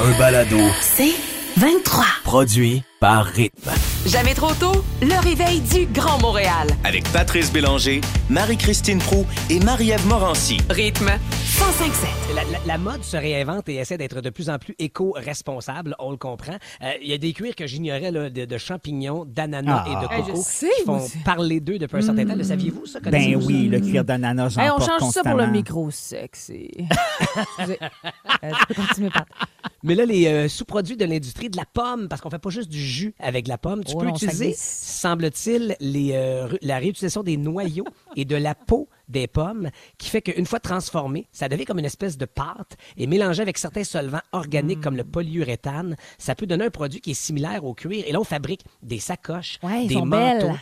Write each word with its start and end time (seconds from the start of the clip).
un 0.00 0.18
balado. 0.18 0.58
C'est 0.80 1.12
23. 1.56 2.04
Produit 2.24 2.82
par 3.00 3.24
Rythme. 3.26 3.70
Jamais 4.06 4.34
trop 4.34 4.52
tôt, 4.54 4.84
le 5.02 5.20
réveil 5.22 5.60
du 5.60 5.86
Grand 5.86 6.18
Montréal. 6.20 6.68
Avec 6.84 7.04
Patrice 7.12 7.52
Bélanger, 7.52 8.00
Marie-Christine 8.30 8.98
Prou 8.98 9.24
et 9.50 9.58
Marie-Ève 9.60 10.04
Morancy. 10.06 10.58
Rythme 10.70 11.06
1057. 11.06 12.08
La, 12.34 12.42
la- 12.44 12.58
la 12.64 12.78
mode 12.78 13.02
se 13.02 13.16
réinvente 13.16 13.68
et 13.68 13.76
essaie 13.76 13.98
d'être 13.98 14.20
de 14.20 14.30
plus 14.30 14.50
en 14.50 14.58
plus 14.58 14.74
éco-responsable, 14.78 15.94
on 15.98 16.10
le 16.12 16.16
comprend. 16.16 16.56
Euh, 16.82 16.92
Il 17.02 17.08
y 17.08 17.12
a 17.12 17.18
des 17.18 17.32
cuirs 17.32 17.54
que 17.56 17.66
j'ignorais 17.66 18.12
de, 18.12 18.44
de 18.44 18.58
champignons, 18.58 19.24
d'ananas 19.26 19.84
Ah. 19.86 19.90
et 19.90 20.06
de 20.06 20.12
Hey, 20.12 20.22
coco 20.26 20.36
je 20.38 20.42
sais, 20.48 20.68
qui 20.78 20.84
font 20.84 21.04
parler 21.24 21.60
d'eux 21.60 21.78
depuis 21.78 21.98
un 21.98 22.02
certain 22.02 22.24
temps. 22.24 22.36
Le 22.36 22.44
saviez-vous, 22.44 22.86
ça? 22.86 23.00
Ben 23.00 23.36
oui, 23.36 23.68
ça? 23.70 23.76
le 23.76 23.80
cuir 23.80 24.04
d'ananas, 24.04 24.50
j'en 24.50 24.62
Hey, 24.62 24.70
on 24.70 24.76
porte 24.78 25.00
change 25.00 25.12
ça 25.12 25.22
pour 25.22 25.32
le 25.32 25.36
constamment. 25.38 25.52
micro 25.52 25.90
sexy. 25.90 26.70
Excusez. 27.58 27.78
Euh, 28.44 28.50
tu 28.60 28.66
peux 28.68 28.74
continuer, 28.74 29.10
Pat. 29.10 29.26
Mais 29.84 29.94
là, 29.94 30.04
les 30.04 30.26
euh, 30.26 30.48
sous-produits 30.48 30.96
de 30.96 31.04
l'industrie 31.04 31.50
de 31.50 31.56
la 31.56 31.64
pomme, 31.64 32.08
parce 32.08 32.20
qu'on 32.20 32.30
fait 32.30 32.38
pas 32.38 32.50
juste 32.50 32.68
du 32.68 32.80
jus 32.80 33.14
avec 33.20 33.46
la 33.46 33.58
pomme, 33.58 33.84
tu 33.84 33.94
peux 33.96 34.08
utiliser, 34.08 34.54
semble-t-il, 35.02 35.76
les, 35.80 36.10
euh, 36.14 36.48
la 36.62 36.78
réutilisation 36.78 37.22
des 37.22 37.36
noyaux 37.36 37.84
et 38.16 38.24
de 38.24 38.36
la 38.36 38.54
peau 38.54 38.88
des 39.08 39.26
pommes, 39.26 39.70
qui 39.96 40.10
fait 40.10 40.20
qu'une 40.22 40.44
fois 40.46 40.60
transformé, 40.60 41.28
ça 41.32 41.48
devient 41.48 41.64
comme 41.64 41.78
une 41.78 41.84
espèce 41.84 42.18
de 42.18 42.26
pâte 42.26 42.76
et 42.96 43.06
mélangé 43.06 43.40
avec 43.40 43.56
certains 43.56 43.84
solvants 43.84 44.20
organiques 44.32 44.80
comme 44.80 44.96
le 44.96 45.04
Mm. 45.04 45.10
polyuréthane, 45.10 45.96
ça 46.18 46.34
peut 46.34 46.46
donner 46.46 46.66
un 46.66 46.70
produit 46.70 47.00
qui 47.00 47.12
est 47.12 47.14
similaire 47.14 47.64
au 47.64 47.72
cuir. 47.74 48.04
Et 48.06 48.12
là, 48.12 48.20
on 48.20 48.24
fabrique 48.24 48.64
des 48.82 48.98
sacoches, 48.98 49.58
Ouais, 49.62 49.86
des 49.86 49.94
manteaux. 49.96 50.10
belles. 50.10 50.54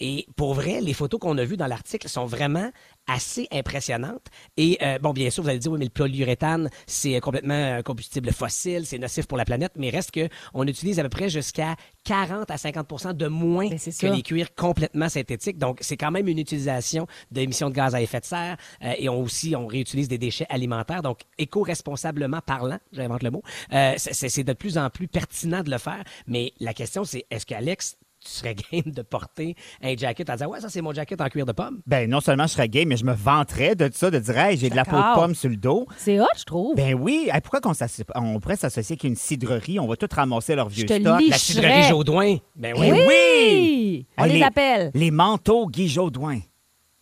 Et 0.00 0.26
pour 0.36 0.54
vrai, 0.54 0.80
les 0.80 0.94
photos 0.94 1.20
qu'on 1.20 1.36
a 1.38 1.44
vues 1.44 1.56
dans 1.56 1.66
l'article 1.66 2.08
sont 2.08 2.24
vraiment 2.24 2.70
assez 3.06 3.48
impressionnantes. 3.52 4.26
Et 4.56 4.78
euh, 4.82 4.98
bon, 4.98 5.12
bien 5.12 5.30
sûr, 5.30 5.42
vous 5.42 5.48
allez 5.48 5.58
dire, 5.58 5.72
oui, 5.72 5.78
mais 5.78 5.84
le 5.84 5.90
polyuréthane, 5.90 6.70
c'est 6.86 7.16
euh, 7.16 7.20
complètement 7.20 7.54
un 7.54 7.82
combustible 7.82 8.32
fossile, 8.32 8.86
c'est 8.86 8.98
nocif 8.98 9.26
pour 9.26 9.36
la 9.36 9.44
planète, 9.44 9.72
mais 9.76 9.90
reste 9.90 10.10
que 10.10 10.28
on 10.54 10.66
utilise 10.66 10.98
à 10.98 11.02
peu 11.02 11.08
près 11.08 11.28
jusqu'à 11.28 11.76
40 12.04 12.50
à 12.50 12.56
50% 12.56 13.14
de 13.14 13.26
moins 13.26 13.68
que 13.68 13.76
ça. 13.78 14.10
les 14.10 14.22
cuirs 14.22 14.54
complètement 14.54 15.08
synthétiques. 15.08 15.58
Donc, 15.58 15.78
c'est 15.80 15.96
quand 15.96 16.10
même 16.10 16.28
une 16.28 16.38
utilisation 16.38 17.06
d'émissions 17.30 17.68
de 17.68 17.74
gaz 17.74 17.94
à 17.94 18.00
effet 18.00 18.20
de 18.20 18.24
serre. 18.24 18.56
Euh, 18.82 18.94
et 18.98 19.08
on 19.08 19.20
aussi, 19.20 19.54
on 19.56 19.66
réutilise 19.66 20.08
des 20.08 20.18
déchets 20.18 20.46
alimentaires. 20.48 21.02
Donc, 21.02 21.20
éco-responsablement 21.38 22.40
parlant, 22.40 22.78
j'invente 22.92 23.22
le 23.22 23.30
mot, 23.30 23.42
euh, 23.72 23.94
c'est 23.96 24.44
de 24.44 24.52
plus 24.52 24.78
en 24.78 24.88
plus 24.90 25.08
pertinent 25.08 25.62
de 25.62 25.70
le 25.70 25.78
faire. 25.78 26.02
Mais 26.26 26.52
la 26.60 26.74
question, 26.74 27.04
c'est 27.04 27.26
est-ce 27.30 27.46
qu'Alex, 27.46 27.96
tu 28.24 28.30
serais 28.30 28.54
game 28.72 28.92
de 28.92 29.02
porter 29.02 29.54
un 29.82 29.96
jacket 29.96 30.28
en 30.30 30.34
disant 30.34 30.46
Ouais, 30.48 30.60
ça, 30.60 30.68
c'est 30.68 30.80
mon 30.82 30.92
jacket 30.92 31.20
en 31.20 31.28
cuir 31.28 31.46
de 31.46 31.52
pomme? 31.52 31.80
Ben 31.86 32.08
non 32.08 32.20
seulement 32.20 32.46
je 32.46 32.52
serais 32.52 32.68
gay, 32.68 32.84
mais 32.84 32.96
je 32.96 33.04
me 33.04 33.12
vanterais 33.12 33.74
de 33.74 33.90
ça, 33.92 34.10
de 34.10 34.18
dire 34.18 34.36
hey, 34.38 34.56
j'ai 34.56 34.70
de 34.70 34.76
la 34.76 34.84
peau 34.84 34.96
de 34.96 35.14
pomme 35.14 35.34
sur 35.34 35.48
le 35.50 35.56
dos. 35.56 35.86
C'est 35.96 36.20
hot, 36.20 36.26
je 36.36 36.44
trouve. 36.44 36.76
Ben 36.76 36.94
oui, 36.94 37.28
Hey, 37.32 37.40
pourquoi 37.40 37.60
qu'on 37.60 37.74
s'associe- 37.74 38.06
on 38.14 38.38
pourrait 38.40 38.56
s'associer 38.56 38.94
avec 38.94 39.04
une 39.04 39.16
cidrerie, 39.16 39.78
on 39.80 39.86
va 39.86 39.96
tout 39.96 40.08
ramasser 40.14 40.54
leur 40.54 40.68
vieux 40.68 40.86
te 40.86 40.98
stock. 41.00 41.20
lis. 41.20 41.30
La 41.30 41.36
Je 41.36 41.40
cidrerie 41.42 41.68
serais- 41.82 41.88
Jaudoin. 41.88 42.36
Ben 42.56 42.74
oui. 42.78 42.90
Oui! 42.92 43.00
oui! 43.08 44.06
On 44.18 44.24
Hey, 44.24 44.32
les 44.38 44.42
appelle. 44.42 44.90
Les 44.94 45.10
manteaux 45.10 45.66
Guy 45.68 45.88
Jodoin. 45.88 46.38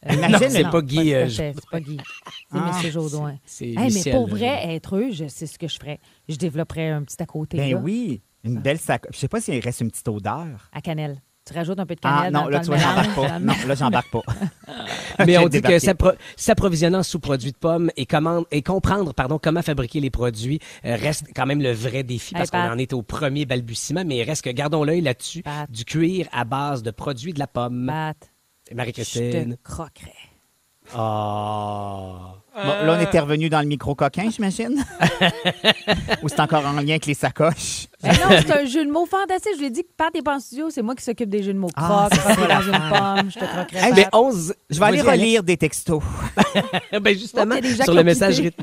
Euh, 0.08 0.12
Imagine 0.14 0.50
c'est 0.50 0.62
le- 0.62 0.70
pas 0.70 0.80
Guy, 0.80 0.94
tout 0.96 1.00
à 1.00 1.02
euh, 1.16 1.28
fait, 1.28 1.52
C'est 1.54 1.70
pas 1.70 1.80
Guy. 1.80 1.96
C'est 2.52 2.58
Ah, 2.58 2.80
M. 2.84 2.90
Jaudoin. 2.92 3.34
c'est 3.44 3.66
Hey, 3.66 3.74
mais 3.76 3.84
Michel, 3.86 4.12
pour 4.12 4.28
là, 4.28 4.34
vrai, 4.34 4.74
être 4.76 4.96
eux, 4.96 5.08
je 5.10 5.26
sais 5.26 5.46
ce 5.46 5.58
que 5.58 5.66
je 5.66 5.76
ferais. 5.76 5.98
Je 6.28 6.36
développerais 6.36 6.88
un 6.90 7.02
petit 7.02 7.20
à 7.20 7.26
côté. 7.26 7.56
Ben 7.56 7.72
là, 7.72 7.76
oui, 7.78 8.22
une 8.48 8.58
belle 8.60 8.78
sacoche. 8.78 9.12
Je 9.14 9.18
sais 9.18 9.28
pas 9.28 9.40
s'il 9.40 9.60
reste 9.60 9.80
une 9.80 9.90
petite 9.90 10.08
odeur. 10.08 10.70
À 10.72 10.80
cannelle. 10.80 11.20
Tu 11.46 11.54
rajoutes 11.54 11.78
un 11.78 11.86
peu 11.86 11.94
de 11.94 12.00
cannelle. 12.00 12.18
Ah 12.26 12.30
non, 12.30 12.40
dans, 12.42 12.48
là 12.48 12.58
dans 12.58 12.64
tu 12.64 12.70
le 12.70 12.76
vois, 12.76 12.84
j'embarque 12.86 13.16
mélange, 13.16 13.30
pas. 13.30 13.38
Non, 13.38 13.54
là 13.66 13.74
j'embarque 13.74 14.10
pas. 14.10 14.22
Mais 15.26 15.38
on 15.38 15.48
dit 15.48 15.62
que 15.62 15.78
s'approvisionner 16.36 16.96
en 16.98 17.02
sous-produits 17.02 17.52
de 17.52 17.56
pommes 17.56 17.90
et, 17.96 18.04
comment, 18.04 18.44
et 18.50 18.62
comprendre 18.62 19.14
pardon, 19.14 19.38
comment 19.42 19.62
fabriquer 19.62 20.00
les 20.00 20.10
produits 20.10 20.60
euh, 20.84 20.94
reste 20.96 21.24
quand 21.34 21.46
même 21.46 21.62
le 21.62 21.72
vrai 21.72 22.02
défi 22.02 22.34
parce 22.34 22.50
qu'on 22.50 22.58
en 22.58 22.76
est 22.76 22.92
au 22.92 23.02
premier 23.02 23.46
balbutiement, 23.46 24.04
mais 24.04 24.18
il 24.18 24.24
reste 24.24 24.44
que 24.44 24.50
gardons 24.50 24.84
l'œil 24.84 25.00
là-dessus 25.00 25.42
du 25.70 25.84
cuir 25.86 26.28
à 26.32 26.44
base 26.44 26.82
de 26.82 26.90
produits 26.90 27.32
de 27.32 27.38
la 27.38 27.46
pomme. 27.46 27.86
Pat, 27.86 28.30
je 28.66 28.70
te 28.72 28.76
Marie-Christine. 28.76 29.56
croquerais. 29.64 30.12
Ah. 30.94 32.34
Bon, 32.64 32.86
là, 32.86 32.96
on 32.98 33.00
était 33.00 33.20
revenu 33.20 33.48
dans 33.48 33.60
le 33.60 33.66
micro 33.66 33.94
coquin, 33.94 34.28
j'imagine. 34.30 34.84
Ou 36.22 36.28
c'est 36.28 36.40
encore 36.40 36.66
en 36.66 36.72
lien 36.72 36.90
avec 36.90 37.06
les 37.06 37.14
sacoches? 37.14 37.86
Non, 38.02 38.10
c'est 38.30 38.50
un 38.50 38.64
jeu 38.64 38.84
de 38.84 38.90
mots 38.90 39.06
fantastique. 39.06 39.52
Je 39.54 39.60
lui 39.60 39.66
ai 39.66 39.70
dit 39.70 39.82
que 39.82 39.90
Pat 39.96 40.12
n'est 40.12 40.22
pas 40.22 40.36
en 40.36 40.40
studio, 40.40 40.68
c'est 40.70 40.82
moi 40.82 40.94
qui 40.94 41.04
s'occupe 41.04 41.28
des 41.30 41.42
jeux 41.42 41.52
de 41.52 41.58
mots. 41.58 41.70
Ah, 41.76 42.08
ça, 42.12 42.34
dans 42.34 42.62
une 42.62 42.88
pomme, 42.90 43.30
je 43.30 43.38
te 43.38 43.44
croquerais. 43.44 43.88
Hey. 43.88 43.92
Mais 43.94 44.08
11. 44.12 44.54
Je 44.70 44.78
vais 44.80 44.86
aller 44.86 45.00
relire 45.00 45.42
des 45.42 45.56
textos. 45.56 46.02
ben 47.00 47.16
justement, 47.18 47.54
Oh, 47.56 47.60
des 47.60 47.70
gens 47.70 47.84
sur 47.84 47.92
qui 47.92 47.94
le 47.94 48.00
ont 48.00 48.04
message 48.04 48.36
quitté. 48.40 48.56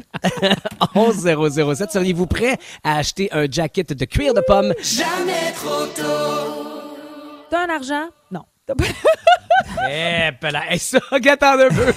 11007, 0.95 1.91
seriez-vous 1.93 2.27
prêt 2.27 2.57
à 2.83 2.97
acheter 2.97 3.29
un 3.31 3.45
jacket 3.49 3.93
de 3.93 4.05
cuir 4.05 4.33
de 4.33 4.41
pomme? 4.41 4.73
T'as 7.49 7.65
un 7.65 7.69
argent? 7.69 8.09
Non. 8.31 8.41
Eh, 9.89 10.31
pela- 10.41 10.71
hey, 10.71 10.79
ça, 10.79 10.99
attends 11.11 11.59
un 11.59 11.69
peu. 11.69 11.93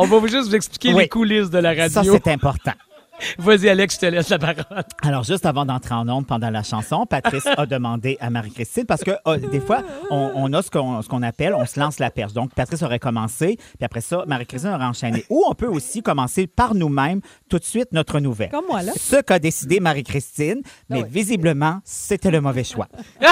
On 0.00 0.06
va 0.06 0.20
juste 0.28 0.48
vous 0.48 0.54
expliquer 0.54 0.94
Oui. 0.94 1.02
les 1.02 1.08
coulisses 1.08 1.50
de 1.50 1.58
la 1.58 1.88
Ça, 1.88 2.00
radio. 2.00 2.12
c'est 2.14 2.30
important. 2.32 2.72
Vas-y, 3.38 3.68
Alex, 3.68 3.96
je 3.96 3.98
te 3.98 4.06
laisse 4.06 4.28
la 4.28 4.38
parole. 4.38 4.84
Alors, 5.02 5.24
juste 5.24 5.44
avant 5.44 5.64
d'entrer 5.66 5.92
en 5.92 6.08
onde 6.08 6.24
pendant 6.24 6.50
la 6.50 6.62
chanson, 6.62 7.04
Patrice 7.04 7.46
a 7.48 7.66
demandé 7.66 8.16
à 8.20 8.30
Marie-Christine, 8.30 8.84
parce 8.86 9.02
que 9.02 9.10
euh, 9.26 9.38
des 9.38 9.58
fois, 9.58 9.82
on, 10.10 10.30
on 10.36 10.52
a 10.52 10.62
ce 10.62 10.70
qu'on 10.70 11.02
ce 11.02 11.08
qu'on 11.08 11.22
appelle, 11.22 11.52
on 11.52 11.66
se 11.66 11.80
lance 11.80 11.98
la 11.98 12.12
perche. 12.12 12.32
Donc, 12.32 12.54
Patrice 12.54 12.80
aurait 12.84 13.00
commencé, 13.00 13.56
puis 13.56 13.84
après 13.84 14.02
ça, 14.02 14.22
Marie-Christine 14.28 14.70
aurait 14.70 14.84
enchaîné. 14.84 15.24
Ou 15.30 15.44
on 15.50 15.54
peut 15.54 15.66
aussi 15.66 16.00
commencer 16.00 16.46
par 16.46 16.76
nous-mêmes 16.76 17.20
tout 17.50 17.58
de 17.58 17.64
suite 17.64 17.88
notre 17.90 18.20
nouvelle. 18.20 18.50
Comme 18.50 18.66
moi, 18.68 18.82
là. 18.82 18.92
Ce 18.96 19.16
qu'a 19.20 19.40
décidé 19.40 19.80
Marie-Christine, 19.80 20.62
mais 20.88 21.00
Ah 21.00 21.04
oui. 21.04 21.10
visiblement, 21.10 21.80
c'était 21.84 22.30
le 22.30 22.40
mauvais 22.40 22.62
choix. 22.62 22.86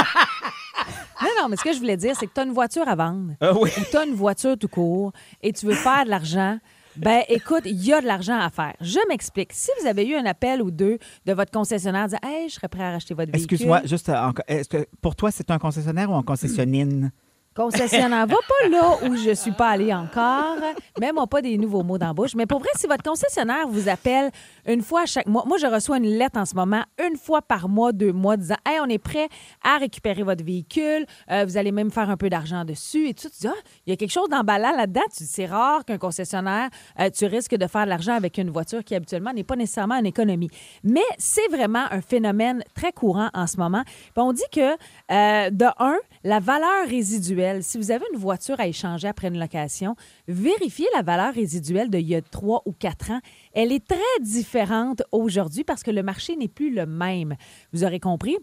Non, 1.22 1.28
non, 1.42 1.48
mais 1.48 1.56
ce 1.56 1.62
que 1.64 1.72
je 1.72 1.78
voulais 1.78 1.96
dire, 1.96 2.14
c'est 2.18 2.26
que 2.26 2.32
tu 2.34 2.40
as 2.40 2.44
une 2.44 2.52
voiture 2.52 2.86
à 2.88 2.94
vendre. 2.94 3.32
Ah 3.40 3.52
oui. 3.58 3.70
ou 3.78 3.82
tu 3.90 3.96
as 3.96 4.04
une 4.04 4.14
voiture 4.14 4.56
tout 4.58 4.68
court 4.68 5.12
et 5.42 5.52
tu 5.52 5.66
veux 5.66 5.74
faire 5.74 6.04
de 6.04 6.10
l'argent, 6.10 6.58
ben 6.96 7.22
écoute, 7.28 7.62
il 7.66 7.84
y 7.84 7.92
a 7.92 8.00
de 8.00 8.06
l'argent 8.06 8.38
à 8.38 8.48
faire. 8.50 8.74
Je 8.80 8.98
m'explique. 9.08 9.52
Si 9.52 9.70
vous 9.80 9.86
avez 9.86 10.06
eu 10.06 10.14
un 10.14 10.24
appel 10.24 10.62
ou 10.62 10.70
deux 10.70 10.98
de 11.26 11.32
votre 11.34 11.50
concessionnaire 11.50 12.06
disant 12.06 12.18
Hey, 12.22 12.48
je 12.48 12.54
serais 12.54 12.68
prêt 12.68 12.82
à 12.84 12.92
racheter 12.92 13.12
votre 13.14 13.30
véhicule. 13.32 13.52
Excuse-moi, 13.54 13.82
juste, 13.84 14.08
euh, 14.08 14.14
encore- 14.18 14.44
est-ce 14.48 14.68
que 14.68 14.86
pour 15.02 15.14
toi, 15.14 15.30
c'est 15.30 15.50
un 15.50 15.58
concessionnaire 15.58 16.10
ou 16.10 16.14
un 16.14 16.22
concessionnine? 16.22 17.12
Concessionnaire, 17.56 18.26
va 18.26 18.36
pas 18.36 18.68
là 18.68 18.98
où 19.08 19.16
je 19.16 19.34
suis 19.34 19.50
pas 19.50 19.70
allée 19.70 19.94
encore. 19.94 20.56
Même 21.00 21.16
pas 21.30 21.40
des 21.40 21.56
nouveaux 21.56 21.82
mots 21.82 21.96
d'embauche. 21.96 22.34
Mais 22.34 22.44
pour 22.44 22.58
vrai, 22.58 22.68
si 22.76 22.86
votre 22.86 23.02
concessionnaire 23.02 23.66
vous 23.66 23.88
appelle 23.88 24.30
une 24.66 24.82
fois 24.82 25.02
à 25.02 25.06
chaque 25.06 25.26
mois, 25.26 25.44
moi, 25.46 25.56
je 25.56 25.66
reçois 25.66 25.96
une 25.96 26.18
lettre 26.18 26.38
en 26.38 26.44
ce 26.44 26.54
moment, 26.54 26.82
une 27.02 27.16
fois 27.16 27.40
par 27.40 27.70
mois, 27.70 27.92
deux 27.92 28.12
mois, 28.12 28.36
disant 28.36 28.56
Hey, 28.66 28.78
on 28.80 28.88
est 28.90 28.98
prêt 28.98 29.28
à 29.64 29.78
récupérer 29.78 30.22
votre 30.22 30.44
véhicule. 30.44 31.06
Euh, 31.30 31.46
vous 31.46 31.56
allez 31.56 31.72
même 31.72 31.90
faire 31.90 32.10
un 32.10 32.18
peu 32.18 32.28
d'argent 32.28 32.66
dessus. 32.66 33.08
Et 33.08 33.14
tout. 33.14 33.30
Tu 33.30 33.40
dis 33.40 33.48
Ah, 33.48 33.62
il 33.86 33.90
y 33.90 33.92
a 33.94 33.96
quelque 33.96 34.12
chose 34.12 34.28
d'emballant 34.28 34.76
là-dedans. 34.76 35.00
C'est 35.10 35.46
rare 35.46 35.84
qu'un 35.86 35.98
concessionnaire, 35.98 36.68
euh, 37.00 37.08
tu 37.08 37.24
risques 37.24 37.56
de 37.56 37.66
faire 37.66 37.84
de 37.84 37.90
l'argent 37.90 38.12
avec 38.12 38.36
une 38.36 38.50
voiture 38.50 38.84
qui 38.84 38.94
habituellement 38.94 39.32
n'est 39.32 39.44
pas 39.44 39.56
nécessairement 39.56 39.96
en 39.96 40.04
économie. 40.04 40.50
Mais 40.84 41.04
c'est 41.16 41.48
vraiment 41.48 41.86
un 41.90 42.02
phénomène 42.02 42.62
très 42.74 42.92
courant 42.92 43.30
en 43.32 43.46
ce 43.46 43.56
moment. 43.56 43.82
On 44.14 44.34
dit 44.34 44.42
que, 44.52 44.72
euh, 44.72 45.50
de 45.50 45.66
un, 45.78 45.96
la 46.22 46.40
valeur 46.40 46.86
résiduelle, 46.88 47.45
si 47.62 47.78
vous 47.78 47.90
avez 47.90 48.04
une 48.12 48.18
voiture 48.18 48.60
à 48.60 48.66
échanger 48.66 49.08
après 49.08 49.28
une 49.28 49.38
location, 49.38 49.96
vérifiez 50.28 50.86
la 50.94 51.02
valeur 51.02 51.34
résiduelle 51.34 51.90
d'il 51.90 52.06
y 52.06 52.14
a 52.14 52.22
trois 52.22 52.62
ou 52.66 52.72
quatre 52.72 53.10
ans. 53.10 53.20
Elle 53.52 53.72
est 53.72 53.86
très 53.86 54.20
différente 54.20 55.02
aujourd'hui 55.12 55.64
parce 55.64 55.82
que 55.82 55.90
le 55.90 56.02
marché 56.02 56.36
n'est 56.36 56.48
plus 56.48 56.74
le 56.74 56.86
même. 56.86 57.34
Vous 57.72 57.84
aurez 57.84 58.00
compris? 58.00 58.36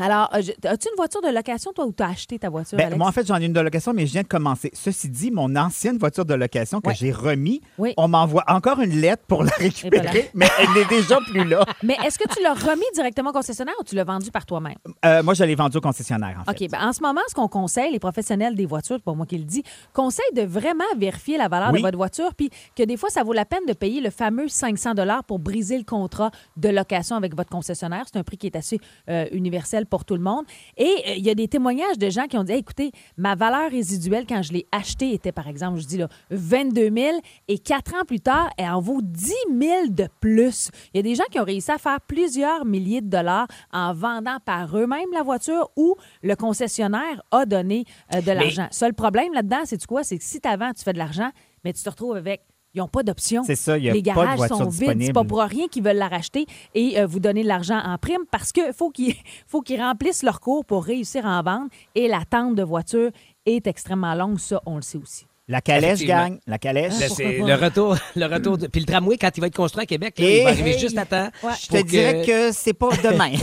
Alors, 0.00 0.30
euh, 0.34 0.38
as-tu 0.64 0.88
une 0.88 0.96
voiture 0.96 1.20
de 1.20 1.28
location, 1.28 1.70
toi, 1.74 1.84
ou 1.84 1.92
tu 1.92 2.02
as 2.02 2.08
acheté 2.08 2.38
ta 2.38 2.48
voiture, 2.48 2.78
Ben, 2.78 2.86
Alex? 2.86 2.98
moi, 2.98 3.08
en 3.08 3.12
fait, 3.12 3.26
j'en 3.26 3.36
ai 3.38 3.44
une 3.44 3.52
de 3.52 3.60
location, 3.60 3.92
mais 3.92 4.06
je 4.06 4.12
viens 4.12 4.22
de 4.22 4.26
commencer. 4.26 4.70
Ceci 4.72 5.10
dit, 5.10 5.30
mon 5.30 5.54
ancienne 5.54 5.98
voiture 5.98 6.24
de 6.24 6.32
location 6.32 6.80
que 6.80 6.88
Ouais. 6.88 6.94
j'ai 6.94 7.12
remis, 7.12 7.60
Oui. 7.76 7.92
on 7.98 8.08
m'envoie 8.08 8.42
encore 8.48 8.80
une 8.80 8.98
lettre 9.00 9.22
pour 9.28 9.44
la 9.44 9.50
récupérer, 9.58 10.02
voilà. 10.06 10.20
mais 10.32 10.46
elle 10.58 10.70
n'est 10.72 10.88
déjà 10.88 11.18
plus 11.30 11.44
là. 11.44 11.64
Mais 11.82 11.96
est-ce 12.06 12.18
que 12.18 12.26
tu 12.34 12.42
l'as 12.42 12.54
remis 12.54 12.84
directement 12.94 13.30
au 13.30 13.32
concessionnaire 13.34 13.74
ou 13.80 13.84
tu 13.84 13.94
l'as 13.94 14.04
vendu 14.04 14.30
par 14.30 14.46
toi-même? 14.46 14.76
Euh, 15.04 15.22
moi, 15.22 15.34
je 15.34 15.44
l'ai 15.44 15.54
vendu 15.54 15.76
au 15.76 15.80
concessionnaire, 15.82 16.38
en 16.40 16.50
fait. 16.50 16.64
OK. 16.64 16.70
ben, 16.70 16.88
en 16.88 16.92
ce 16.94 17.02
moment, 17.02 17.20
ce 17.28 17.34
qu'on 17.34 17.48
conseille, 17.48 17.92
les 17.92 17.98
professionnels 18.00 18.54
des 18.54 18.64
voitures, 18.66 18.96
c'est 18.96 19.04
pas 19.04 19.12
moi 19.12 19.26
qui 19.26 19.36
le 19.36 19.44
dis, 19.44 19.62
conseillent 19.92 20.24
de 20.34 20.42
vraiment 20.42 20.84
vérifier 20.96 21.36
la 21.36 21.48
valeur 21.48 21.70
Oui. 21.70 21.80
de 21.80 21.84
votre 21.86 21.98
voiture, 21.98 22.34
puis 22.34 22.48
que 22.74 22.82
des 22.82 22.96
fois, 22.96 23.10
ça 23.10 23.22
vaut 23.24 23.34
la 23.34 23.44
peine 23.44 23.66
de 23.68 23.74
payer 23.74 24.00
le 24.00 24.10
fameux 24.10 24.48
500 24.48 24.92
pour 25.26 25.38
briser 25.38 25.76
le 25.76 25.84
contrat 25.84 26.30
de 26.56 26.68
location 26.70 27.16
avec 27.16 27.36
votre 27.36 27.50
concessionnaire. 27.50 28.04
C'est 28.10 28.18
un 28.18 28.22
prix 28.24 28.38
qui 28.38 28.46
est 28.46 28.56
assez 28.56 28.80
euh, 29.10 29.26
universel 29.32 29.81
pour 29.86 30.04
tout 30.04 30.16
le 30.16 30.22
monde. 30.22 30.44
Et 30.76 30.84
euh, 30.84 31.14
il 31.16 31.24
y 31.24 31.30
a 31.30 31.34
des 31.34 31.48
témoignages 31.48 31.98
de 31.98 32.10
gens 32.10 32.26
qui 32.26 32.36
ont 32.36 32.44
dit 32.44 32.52
Hey, 32.52 32.58
écoutez, 32.58 32.92
ma 33.16 33.34
valeur 33.34 33.70
résiduelle 33.70 34.24
quand 34.28 34.42
je 34.42 34.52
l'ai 34.52 34.66
acheté 34.72 35.12
était, 35.12 35.32
par 35.32 35.48
exemple, 35.48 35.80
je 35.80 35.86
dis 35.86 35.98
là, 35.98 36.08
22 36.30 36.90
000 36.94 37.18
et 37.48 37.58
quatre 37.58 37.94
ans 37.94 38.04
plus 38.06 38.20
tard, 38.20 38.50
elle 38.56 38.70
en 38.70 38.80
vaut 38.80 39.00
10 39.02 39.32
000 39.58 39.86
de 39.88 40.08
plus. 40.20 40.70
Il 40.92 40.98
y 40.98 41.00
a 41.00 41.02
des 41.02 41.14
gens 41.14 41.24
qui 41.30 41.38
ont 41.40 41.44
réussi 41.44 41.70
à 41.70 41.78
faire 41.78 42.00
plusieurs 42.00 42.64
milliers 42.64 43.00
de 43.00 43.08
dollars 43.08 43.46
en 43.72 43.92
vendant 43.94 44.38
par 44.44 44.76
eux-mêmes 44.76 45.12
la 45.12 45.22
voiture 45.22 45.70
ou 45.76 45.96
le 46.22 46.34
concessionnaire 46.36 47.22
a 47.30 47.46
donné 47.46 47.84
euh, 48.14 48.20
de 48.20 48.32
l'argent. 48.32 48.68
Seul 48.70 48.94
problème 48.94 49.32
là-dedans, 49.32 49.62
c'est 49.64 49.84
quoi? 49.86 50.04
C'est 50.04 50.18
que 50.18 50.24
si 50.24 50.40
tu 50.40 50.48
avant, 50.48 50.72
tu 50.72 50.82
fais 50.82 50.92
de 50.92 50.98
l'argent, 50.98 51.30
mais 51.64 51.72
tu 51.72 51.82
te 51.82 51.90
retrouves 51.90 52.16
avec 52.16 52.42
ils 52.74 52.78
n'ont 52.78 52.88
pas 52.88 53.02
d'option. 53.02 53.42
C'est 53.44 53.54
ça, 53.56 53.76
il 53.78 53.84
y 53.84 53.90
a 53.90 53.92
Les 53.92 54.02
pas 54.02 54.10
de 54.12 54.16
garages 54.16 54.36
voiture 54.38 54.56
sont 54.56 54.64
vides. 54.64 54.72
C'est 54.72 54.94
disponible. 54.94 55.12
pas 55.12 55.24
pour 55.24 55.40
rien 55.42 55.68
qu'ils 55.68 55.82
veulent 55.82 55.96
la 55.96 56.08
racheter 56.08 56.46
et 56.74 56.98
euh, 56.98 57.06
vous 57.06 57.20
donner 57.20 57.42
de 57.42 57.48
l'argent 57.48 57.78
en 57.84 57.98
prime 57.98 58.22
parce 58.30 58.50
qu'il 58.52 58.72
faut 58.76 58.90
qu'ils 58.90 59.14
faut 59.46 59.60
qu'ils 59.60 59.80
remplissent 59.80 60.22
leur 60.22 60.40
cours 60.40 60.64
pour 60.64 60.84
réussir 60.84 61.26
à 61.26 61.38
en 61.38 61.42
vendre. 61.42 61.68
Et 61.94 62.08
l'attente 62.08 62.54
de 62.54 62.62
voiture 62.62 63.10
est 63.46 63.66
extrêmement 63.66 64.14
longue. 64.14 64.38
Ça, 64.38 64.60
on 64.66 64.76
le 64.76 64.82
sait 64.82 64.98
aussi. 64.98 65.26
La 65.48 65.60
calèche, 65.60 65.94
Effectivement. 66.02 66.28
gang. 66.28 66.38
La 66.46 66.56
calèche. 66.58 66.92
Là, 67.00 67.06
pourquoi 67.08 67.26
c'est 67.26 67.38
le 67.40 67.54
retour, 67.56 67.96
le 68.16 68.26
retour 68.26 68.56
de... 68.58 68.68
Puis 68.68 68.80
le 68.80 68.86
tramway, 68.86 69.18
quand 69.18 69.30
il 69.36 69.40
va 69.40 69.48
être 69.48 69.56
construit 69.56 69.82
à 69.82 69.86
Québec, 69.86 70.14
là, 70.18 70.24
Et- 70.24 70.38
il 70.38 70.44
va 70.44 70.50
arriver 70.50 70.70
Hey. 70.70 70.78
juste 70.78 70.96
à 70.96 71.04
temps. 71.04 71.28
Ouais. 71.42 71.52
Je 71.60 71.66
te 71.66 71.82
dirais 71.82 72.22
que 72.24 72.52
c'est 72.52 72.72
pas 72.72 72.90
demain. 73.02 73.32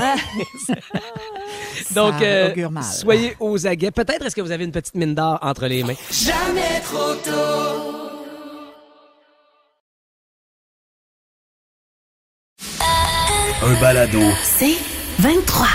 Donc, 1.93 2.13
Ça 2.15 2.21
euh, 2.23 2.51
augure 2.51 2.71
mal. 2.71 2.83
soyez 2.83 3.35
aux 3.39 3.67
aguets. 3.67 3.91
Peut-être 3.91 4.25
est-ce 4.25 4.35
que 4.35 4.41
vous 4.41 4.51
avez 4.51 4.63
une 4.63 4.71
petite 4.71 4.95
mine 4.95 5.13
d'or 5.13 5.37
entre 5.41 5.67
les 5.67 5.83
mains. 5.83 5.95
Un 13.61 13.73
balado. 13.81 14.21
C'est 14.41 14.77
23. 15.19 15.67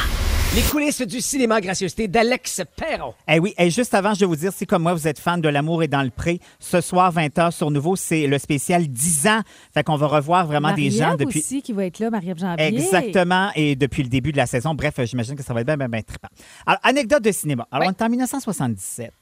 Les 0.56 0.62
coulisses 0.62 1.02
du 1.02 1.20
cinéma 1.20 1.60
gracieuseté 1.60 2.08
d'Alex 2.08 2.62
Perron. 2.76 3.12
Eh 3.28 3.38
oui, 3.38 3.52
et 3.58 3.68
juste 3.68 3.92
avant, 3.92 4.14
je 4.14 4.20
vais 4.20 4.26
vous 4.26 4.36
dire, 4.36 4.54
si 4.54 4.66
comme 4.66 4.84
moi, 4.84 4.94
vous 4.94 5.06
êtes 5.06 5.18
fan 5.18 5.38
de 5.42 5.50
L'amour 5.50 5.82
et 5.82 5.88
dans 5.88 6.02
le 6.02 6.08
pré, 6.08 6.40
ce 6.58 6.80
soir, 6.80 7.12
20h 7.12 7.50
sur 7.50 7.70
Nouveau, 7.70 7.94
c'est 7.94 8.26
le 8.26 8.38
spécial 8.38 8.88
10 8.88 9.26
ans. 9.26 9.40
Fait 9.74 9.82
qu'on 9.82 9.96
va 9.96 10.06
revoir 10.06 10.46
vraiment 10.46 10.72
des 10.72 10.90
gens 10.90 11.08
Marie-Ève 11.08 11.26
depuis... 11.26 11.40
aussi 11.40 11.60
qui 11.60 11.74
va 11.74 11.84
être 11.84 11.98
là, 11.98 12.08
Marie-Ève 12.08 12.38
Janvier. 12.38 12.68
Exactement, 12.68 13.50
et 13.54 13.76
depuis 13.76 14.02
le 14.02 14.08
début 14.08 14.32
de 14.32 14.38
la 14.38 14.46
saison. 14.46 14.74
Bref, 14.74 14.94
j'imagine 15.04 15.36
que 15.36 15.42
ça 15.42 15.52
va 15.52 15.60
être 15.60 15.66
bien, 15.66 15.76
bien, 15.76 15.88
bien 15.90 16.00
trippant. 16.00 16.28
Alors, 16.64 16.80
anecdote 16.84 17.22
de 17.22 17.32
cinéma. 17.32 17.68
Alors, 17.70 17.88
on 17.88 17.90
est 17.90 18.02
en 18.02 18.08
1977. 18.08 19.12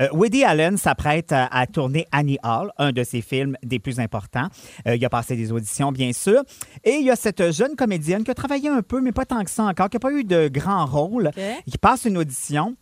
Euh, 0.00 0.08
Woody 0.12 0.44
Allen 0.44 0.76
s'apprête 0.76 1.32
à, 1.32 1.46
à 1.46 1.66
tourner 1.66 2.06
Annie 2.12 2.38
Hall, 2.42 2.72
un 2.78 2.92
de 2.92 3.04
ses 3.04 3.20
films 3.20 3.56
des 3.62 3.78
plus 3.78 4.00
importants. 4.00 4.48
Euh, 4.86 4.96
il 4.96 5.04
a 5.04 5.10
passé 5.10 5.36
des 5.36 5.52
auditions, 5.52 5.92
bien 5.92 6.12
sûr. 6.12 6.42
Et 6.84 6.94
il 6.94 7.04
y 7.04 7.10
a 7.10 7.16
cette 7.16 7.52
jeune 7.52 7.76
comédienne 7.76 8.24
qui 8.24 8.30
a 8.30 8.34
travaillé 8.34 8.68
un 8.68 8.82
peu, 8.82 9.00
mais 9.00 9.12
pas 9.12 9.24
tant 9.24 9.42
que 9.44 9.50
ça 9.50 9.64
encore, 9.64 9.88
qui 9.88 9.96
n'a 9.96 10.00
pas 10.00 10.12
eu 10.12 10.24
de 10.24 10.48
grand 10.48 10.86
rôle, 10.86 11.28
OK. 11.28 11.42
qui 11.70 11.78
passe 11.78 12.04
une 12.04 12.18
audition. 12.18 12.76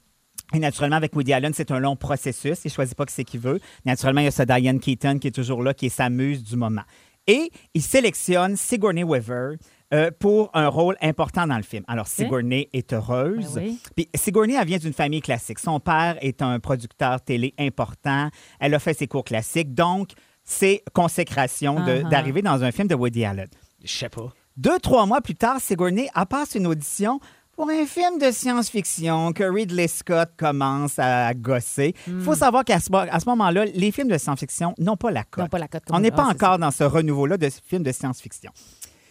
Et 0.52 0.58
naturellement, 0.58 0.96
avec 0.96 1.14
Woody 1.14 1.32
Allen, 1.32 1.52
c'est 1.54 1.70
un 1.70 1.78
long 1.78 1.96
processus. 1.96 2.58
Il 2.64 2.68
ne 2.68 2.72
choisit 2.72 2.96
pas 2.96 3.06
que 3.06 3.12
c'est 3.12 3.24
qu'il 3.24 3.40
veut. 3.40 3.60
Naturellement, 3.84 4.20
il 4.20 4.24
y 4.24 4.28
a 4.28 4.32
ce 4.32 4.42
Diane 4.42 4.80
Keaton 4.80 5.18
qui 5.18 5.28
est 5.28 5.34
toujours 5.34 5.62
là, 5.62 5.74
qui 5.74 5.86
est 5.86 5.90
sa 5.90 6.10
muse 6.10 6.42
du 6.42 6.56
moment. 6.56 6.82
Et 7.26 7.50
il 7.74 7.82
sélectionne 7.82 8.56
Sigourney 8.56 9.04
Weaver 9.04 9.56
euh, 9.92 10.10
pour 10.18 10.50
un 10.54 10.68
rôle 10.68 10.96
important 11.02 11.46
dans 11.46 11.56
le 11.56 11.62
film. 11.62 11.84
Alors, 11.88 12.06
Sigourney 12.06 12.68
est 12.72 12.92
heureuse. 12.92 13.54
Ben 13.54 13.64
oui. 13.64 13.78
Puis 13.96 14.08
Sigourney, 14.14 14.54
elle 14.54 14.66
vient 14.66 14.78
d'une 14.78 14.92
famille 14.92 15.20
classique. 15.20 15.58
Son 15.58 15.80
père 15.80 16.16
est 16.20 16.42
un 16.42 16.60
producteur 16.60 17.20
télé 17.22 17.54
important. 17.58 18.28
Elle 18.60 18.74
a 18.74 18.78
fait 18.78 18.94
ses 18.94 19.06
cours 19.08 19.24
classiques. 19.24 19.74
Donc, 19.74 20.10
c'est 20.44 20.82
consécration 20.94 21.76
Uh-huh. 21.78 22.08
d'arriver 22.08 22.42
dans 22.42 22.62
un 22.64 22.70
film 22.72 22.88
de 22.88 22.94
Woody 22.94 23.24
Allen. 23.24 23.48
Je 23.84 23.92
sais 23.92 24.08
pas. 24.08 24.32
Deux, 24.56 24.78
trois 24.78 25.06
mois 25.06 25.20
plus 25.20 25.34
tard, 25.36 25.60
Sigourney 25.60 26.08
a 26.14 26.26
passé 26.26 26.58
une 26.58 26.66
audition 26.66 27.18
pour 27.56 27.68
un 27.68 27.84
film 27.84 28.18
de 28.18 28.30
science-fiction 28.30 29.32
que 29.32 29.44
Ridley 29.44 29.86
Scott 29.88 30.30
commence 30.36 30.98
à 30.98 31.34
gosser. 31.34 31.94
Il 32.06 32.14
Hmm. 32.14 32.20
faut 32.22 32.34
savoir 32.34 32.64
qu'à 32.64 32.80
ce, 32.80 32.88
à 32.94 33.20
ce 33.20 33.26
moment-là, 33.28 33.64
les 33.66 33.92
films 33.92 34.08
de 34.08 34.16
science-fiction 34.18 34.74
n'ont 34.78 34.96
pas 34.96 35.10
la 35.10 35.24
cote. 35.24 35.44
N'ont 35.44 35.48
pas 35.48 35.58
la 35.58 35.68
cote 35.68 35.84
comme 35.84 35.96
On 35.96 36.00
n'est 36.00 36.10
pas 36.10 36.26
Ah, 36.28 36.32
encore 36.32 36.58
dans 36.58 36.70
ce 36.70 36.84
renouveau-là 36.84 37.36
de 37.36 37.48
films 37.66 37.82
de 37.82 37.92
science-fiction. 37.92 38.50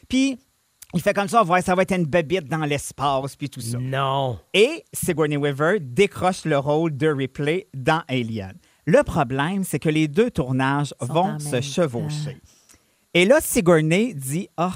Puis, 0.07 0.39
il 0.93 1.01
fait 1.01 1.13
comme 1.13 1.27
ça, 1.27 1.43
ouais, 1.43 1.61
ça 1.61 1.75
va 1.75 1.83
être 1.83 1.93
une 1.95 2.05
bébite 2.05 2.47
dans 2.47 2.65
l'espace, 2.65 3.35
puis 3.35 3.49
tout 3.49 3.61
ça. 3.61 3.77
Non. 3.77 4.39
Et 4.53 4.83
Sigourney 4.91 5.37
Weaver 5.37 5.79
décroche 5.79 6.45
le 6.45 6.57
rôle 6.57 6.97
de 6.97 7.07
Ripley 7.07 7.67
dans 7.73 8.01
Alien. 8.07 8.53
Le 8.85 9.03
problème, 9.03 9.63
c'est 9.63 9.77
que 9.77 9.89
les 9.89 10.07
deux 10.07 10.31
tournages 10.31 10.93
Sont 10.99 11.11
en 11.11 11.13
vont 11.13 11.27
même 11.27 11.39
se 11.39 11.61
chevaucher. 11.61 12.37
Et 13.13 13.25
là, 13.25 13.37
Sigourney 13.39 14.15
dit 14.15 14.47
Ah, 14.57 14.71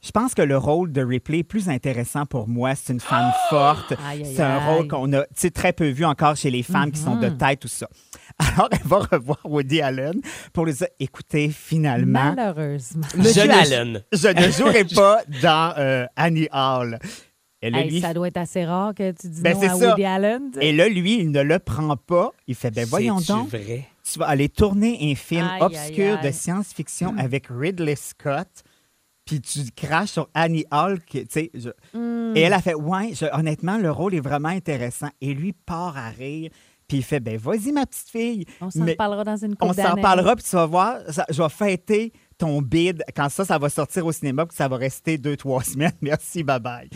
je 0.00 0.12
pense 0.12 0.34
que 0.34 0.42
le 0.42 0.56
rôle 0.56 0.92
de 0.92 1.02
Ripley 1.02 1.38
est 1.38 1.44
plus 1.44 1.68
intéressant 1.68 2.24
pour 2.24 2.46
moi. 2.46 2.76
C'est 2.76 2.92
une 2.92 3.00
femme 3.00 3.32
forte. 3.50 3.92
Aïe, 4.08 4.22
aïe, 4.22 4.34
C'est 4.36 4.42
un 4.42 4.56
aïe. 4.56 4.60
Mm-hmm. 4.60 4.76
rôle 4.76 4.88
qu'on 4.88 5.12
a 5.14 5.22
tu 5.22 5.28
sais, 5.34 5.50
très 5.50 5.72
peu 5.72 5.88
vu 5.88 6.04
encore 6.04 6.36
chez 6.36 6.50
les 6.50 6.62
femmes 6.62 6.92
qui 6.92 7.00
sont 7.00 7.16
de 7.16 7.28
tête, 7.28 7.58
tout 7.58 7.68
ça. 7.68 7.88
Alors, 8.56 8.68
elle 8.72 8.86
va 8.86 8.98
revoir 8.98 9.40
Woody 9.44 9.80
Allen 9.80 10.20
pour 10.52 10.64
lui 10.66 10.72
dire 10.72 10.86
Écoutez, 11.00 11.48
finalement, 11.50 12.34
Malheureusement. 12.36 13.06
Monsieur 13.16 13.42
je 13.42 13.46
ne- 13.48 13.52
Allen. 13.52 14.02
je 14.12 14.28
ne 14.28 14.50
jouerai 14.56 14.84
pas 14.84 15.20
dans 15.42 15.74
euh, 15.76 16.06
Annie 16.16 16.48
Hall. 16.52 16.98
Et 17.60 17.70
là, 17.70 17.80
Hey, 17.80 17.90
lui, 17.90 18.00
ça 18.00 18.14
doit 18.14 18.28
être 18.28 18.36
assez 18.36 18.64
rare 18.64 18.94
que 18.94 19.10
tu 19.10 19.28
dis 19.28 19.42
Ben, 19.42 19.54
non 19.56 19.62
à 19.62 19.68
ça. 19.76 19.90
Woody 19.90 20.04
Allen. 20.04 20.50
Et 20.60 20.72
là, 20.72 20.88
lui, 20.88 21.18
il 21.18 21.32
ne 21.32 21.42
le 21.42 21.58
prend 21.58 21.96
pas. 21.96 22.30
Il 22.46 22.54
fait, 22.54 22.70
ben 22.70 22.86
voyons 22.86 23.18
donc, 23.26 23.48
vrai? 23.50 23.88
tu 24.10 24.18
vas 24.20 24.26
aller 24.28 24.48
tourner 24.48 24.96
un 25.10 25.14
film 25.16 25.44
Aïe, 25.46 25.62
obscur 25.62 26.04
aïe, 26.04 26.18
aïe. 26.22 26.26
de 26.28 26.30
science-fiction 26.32 27.14
avec 27.18 27.46
Ridley 27.50 27.96
Scott, 27.96 28.46
puis 29.24 29.40
tu 29.40 29.58
craches 29.74 30.10
sur 30.10 30.28
Annie 30.34 30.64
Hall. 30.70 31.00
qui- 31.04 31.26
je- 31.52 31.70
Hmm. 31.98 32.36
Et 32.36 32.42
elle 32.42 32.52
a 32.52 32.60
fait, 32.62 32.74
ouais, 32.74 33.10
je- 33.14 33.26
honnêtement, 33.36 33.78
le 33.78 33.90
rôle 33.90 34.14
est 34.14 34.20
vraiment 34.20 34.48
intéressant. 34.50 35.08
Et 35.20 35.34
lui 35.34 35.52
part 35.52 35.96
à 35.98 36.10
rire, 36.10 36.50
puis 36.88 36.98
il 36.98 37.02
fait, 37.04 37.20
ben 37.20 37.36
vas-y, 37.36 37.70
ma 37.72 37.86
petite 37.86 38.08
fille. 38.08 38.44
On 38.60 38.70
s'en 38.70 38.80
Mais 38.80 38.92
reparlera 38.92 39.22
dans 39.24 39.36
une 39.36 39.52
on 39.60 39.66
couple 39.68 39.80
s'en 39.82 39.88
d'années. 39.90 40.02
parlera, 40.02 40.34
puis 40.34 40.44
tu 40.44 40.56
vas 40.56 40.66
voir, 40.66 40.96
ça- 41.10 41.26
je 41.30 41.42
vais 41.42 41.48
fêter 41.48 42.12
ton 42.38 42.62
bid 42.62 43.02
quand 43.14 43.28
ça, 43.28 43.44
ça 43.44 43.58
va 43.58 43.68
sortir 43.68 44.06
au 44.06 44.12
cinéma, 44.12 44.46
puis 44.46 44.56
ça 44.56 44.68
va 44.68 44.76
rester 44.76 45.18
deux, 45.18 45.36
trois 45.36 45.62
semaines. 45.64 45.92
Merci, 46.00 46.42
bye-bye. 46.42 46.88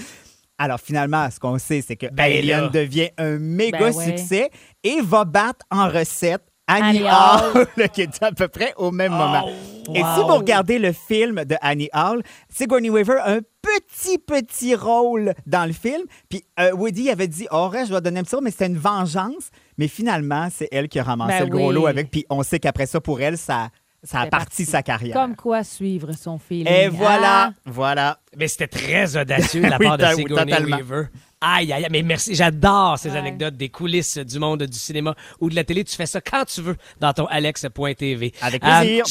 Alors, 0.59 0.79
finalement, 0.81 1.29
ce 1.31 1.41
qu'on 1.41 1.59
sait, 1.59 1.83
c'est 1.87 1.97
que 1.97 2.07
Ben 2.07 2.25
Alien 2.25 2.61
là. 2.65 2.69
devient 2.69 3.11
un 3.19 3.39
méga 3.39 3.79
Ben 3.79 3.95
ouais. 3.95 4.05
succès 4.17 4.51
et 4.85 5.01
va 5.03 5.25
battre 5.25 5.67
en 5.71 5.89
recette 5.89 6.43
Annie 6.69 7.01
Annie 7.01 7.09
Hall, 7.09 7.89
qui 7.93 8.03
est 8.03 8.23
à 8.23 8.31
peu 8.31 8.47
près 8.47 8.73
au 8.77 8.93
même 8.93 9.11
moment. 9.11 9.45
Oh, 9.89 9.93
Et 9.95 9.99
si 9.99 10.21
vous 10.21 10.37
regardez 10.37 10.79
le 10.79 10.93
film 10.93 11.45
de 11.45 11.57
Annie 11.61 11.91
Hall, 11.93 12.23
Sigourney 12.49 12.89
Weaver 12.89 13.19
a 13.19 13.33
un 13.33 13.41
petit, 13.61 14.19
petit 14.19 14.77
rôle 14.77 15.35
dans 15.47 15.67
le 15.67 15.73
film. 15.73 16.03
Puis 16.29 16.45
euh, 16.61 16.73
Woody 16.73 17.11
avait 17.11 17.27
dit, 17.27 17.49
oh, 17.51 17.69
ouais, 17.73 17.85
je 17.85 17.93
vais 17.93 18.01
donner 18.01 18.21
un 18.21 18.23
petit 18.23 18.37
rôle, 18.37 18.45
mais 18.45 18.53
c'était 18.53 18.67
une 18.69 18.79
vengeance. 18.79 19.51
Mais 19.83 19.89
finalement, 19.89 20.47
c'est 20.49 20.69
elle 20.71 20.89
qui 20.89 21.01
a 21.01 21.03
ramassé 21.03 21.41
Ben 21.41 21.45
le 21.47 21.51
gros 21.51 21.69
oui. 21.71 21.75
lot 21.75 21.87
avec. 21.89 22.09
Puis 22.09 22.25
on 22.31 22.45
sait 22.45 22.61
qu'après 22.61 22.87
ça, 22.87 23.01
pour 23.01 23.21
elle, 23.21 23.37
ça, 23.37 23.71
ça 24.05 24.21
a 24.21 24.27
parti 24.29 24.47
parti. 24.47 24.65
sa 24.65 24.81
carrière. 24.81 25.13
Comme 25.13 25.35
quoi 25.35 25.65
suivre 25.65 26.13
son 26.13 26.39
feeling. 26.39 26.69
Et 26.73 26.87
voilà, 26.89 27.47
Ah, 27.49 27.53
voilà. 27.67 28.19
Mais 28.37 28.49
c'était 28.49 28.67
très 28.69 29.17
audacieux 29.17 29.63
de 29.63 29.67
la 29.69 29.77
Oui, 29.81 29.87
part 29.87 29.99
de 29.99 30.05
oui, 30.07 30.15
Sigourney 30.17 30.53
totalement. 30.53 30.77
Weaver. 30.77 31.05
Aïe, 31.41 31.73
aïe, 31.73 31.85
aïe, 31.85 31.89
mais 31.91 32.03
merci. 32.03 32.35
J'adore 32.35 32.99
ces 32.99 33.11
Ouais. 33.11 33.17
anecdotes 33.19 33.57
des 33.57 33.69
coulisses 33.69 34.17
du 34.19 34.39
monde 34.39 34.63
du 34.63 34.79
cinéma 34.79 35.15
ou 35.41 35.51
de 35.51 35.55
la 35.57 35.65
télé. 35.65 35.85
Tu 35.85 35.95
fais 35.97 36.07
ça 36.07 36.21
quand 36.21 36.45
tu 36.47 36.63
veux 36.63 36.77
dans 37.01 37.13
ton 37.13 37.27
alex.tv. 37.27 38.33
Avec 38.41 38.63
Euh, 38.65 38.81
plaisir. 38.81 39.05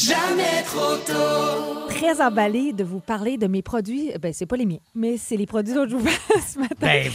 Très 1.89 2.19
emballée 2.21 2.73
de 2.73 2.83
vous 2.83 2.99
parler 2.99 3.37
de 3.37 3.47
mes 3.47 3.61
produits. 3.61 4.11
Ben, 4.19 4.33
c'est 4.33 4.45
pas 4.47 4.55
les 4.55 4.65
miens, 4.65 4.79
mais 4.95 5.17
c'est 5.17 5.37
les 5.37 5.45
produits 5.45 5.73
dont 5.75 5.87
je 5.87 5.95
vous 5.95 6.03
parle 6.03 6.41
ce 6.41 6.57
matin. 6.59 6.75
ben, 6.79 7.11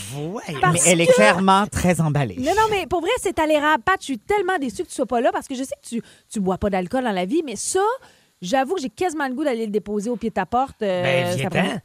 Mais 0.72 0.80
elle 0.86 1.00
est 1.00 1.12
clairement 1.12 1.66
très 1.66 2.00
emballée. 2.00 2.36
Non, 2.38 2.52
non, 2.54 2.66
mais 2.70 2.86
pour 2.86 3.00
vrai, 3.00 3.10
c'est 3.20 3.38
à 3.38 3.46
l'érable. 3.46 3.82
Pat, 3.84 3.96
je 3.98 4.04
suis 4.04 4.18
tellement 4.18 4.58
déçue 4.60 4.84
que 4.84 4.88
tu 4.88 4.94
sois 4.94 5.06
pas 5.06 5.20
là 5.20 5.30
parce 5.32 5.48
que 5.48 5.54
je 5.56 5.64
sais 5.64 5.74
que 5.82 5.88
tu, 5.88 6.02
tu 6.30 6.40
bois 6.40 6.58
pas 6.58 6.70
d'alcool 6.70 7.02
dans 7.04 7.10
la 7.12 7.24
vie, 7.24 7.42
mais 7.44 7.56
ça, 7.56 7.80
j'avoue 8.42 8.74
que 8.76 8.82
j'ai 8.82 8.90
quasiment 8.90 9.26
le 9.26 9.34
goût 9.34 9.44
d'aller 9.44 9.66
le 9.66 9.72
déposer 9.72 10.08
au 10.10 10.16
pied 10.16 10.28
de 10.28 10.34
ta 10.34 10.46
porte. 10.46 10.82
euh, 10.82 11.34
Ben. 11.50 11.80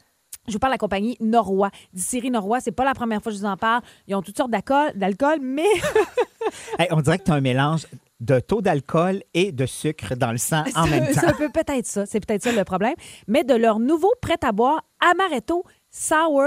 Je 0.48 0.54
vous 0.54 0.60
parle 0.60 0.72
de 0.72 0.76
la 0.76 0.80
compagnie 0.80 1.18
Norrois. 1.20 1.70
Distillerie 1.94 2.32
Norrois, 2.32 2.60
c'est 2.62 2.72
pas 2.72 2.84
la 2.86 2.94
première 2.94 3.22
fois 3.22 3.32
que 3.32 3.38
je 3.38 3.42
vous 3.42 3.48
en 3.48 3.58
parle. 3.58 3.82
Ils 4.08 4.16
ont 4.16 4.22
toutes 4.22 4.38
sortes 4.38 4.52
d'alcool, 4.52 5.40
mais 5.42 5.66
Hey, 6.80 6.88
on 6.92 7.02
dirait 7.02 7.20
que 7.20 7.24
tu 7.26 7.32
as 7.32 7.36
un 7.36 7.42
mélange 7.42 7.86
de 8.20 8.40
taux 8.40 8.62
d'alcool 8.62 9.22
et 9.34 9.52
de 9.52 9.66
sucre 9.66 10.16
dans 10.16 10.32
le 10.32 10.38
sang 10.38 10.64
en 10.76 10.88
même 10.88 11.08
temps. 11.14 11.22
ça 11.22 11.34
peut 11.34 11.50
peut-être 11.50 11.86
ça. 11.88 12.06
C'est 12.06 12.20
peut-être 12.26 12.44
ça 12.44 12.52
le 12.52 12.64
problème. 12.64 12.94
Mais 13.28 13.44
de 13.44 13.54
leur 13.56 13.80
nouveau 13.80 14.12
prêt 14.22 14.38
à 14.44 14.52
boire 14.52 14.82
Amaretto 15.00 15.64
Sour 15.90 16.42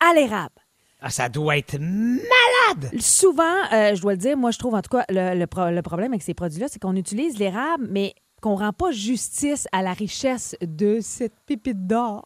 à 0.00 0.14
l'érable. 0.14 0.54
Ah, 1.00 1.10
ça 1.10 1.28
doit 1.28 1.56
être 1.58 1.78
malade. 1.80 2.90
Souvent, 3.00 3.42
euh, 3.72 3.94
je 3.94 4.00
dois 4.02 4.12
le 4.12 4.18
dire, 4.18 4.36
moi, 4.36 4.50
je 4.52 4.58
trouve 4.58 4.74
en 4.74 4.82
tout 4.82 4.90
cas 4.96 5.04
le, 5.08 5.36
le 5.38 5.46
pro- 5.46 5.70
le 5.70 5.82
problème 5.82 6.12
avec 6.12 6.22
ces 6.22 6.34
produits-là, 6.34 6.66
c'est 6.70 6.80
qu'on 6.80 6.94
utilise 6.96 7.38
l'érable, 7.38 7.88
mais 7.90 8.14
qu'on 8.42 8.56
rend 8.56 8.72
pas 8.72 8.90
justice 8.90 9.68
à 9.70 9.82
la 9.82 9.92
richesse 9.92 10.56
de 10.60 10.98
cette 11.00 11.32
pépite 11.46 11.86
d'or. 11.86 12.24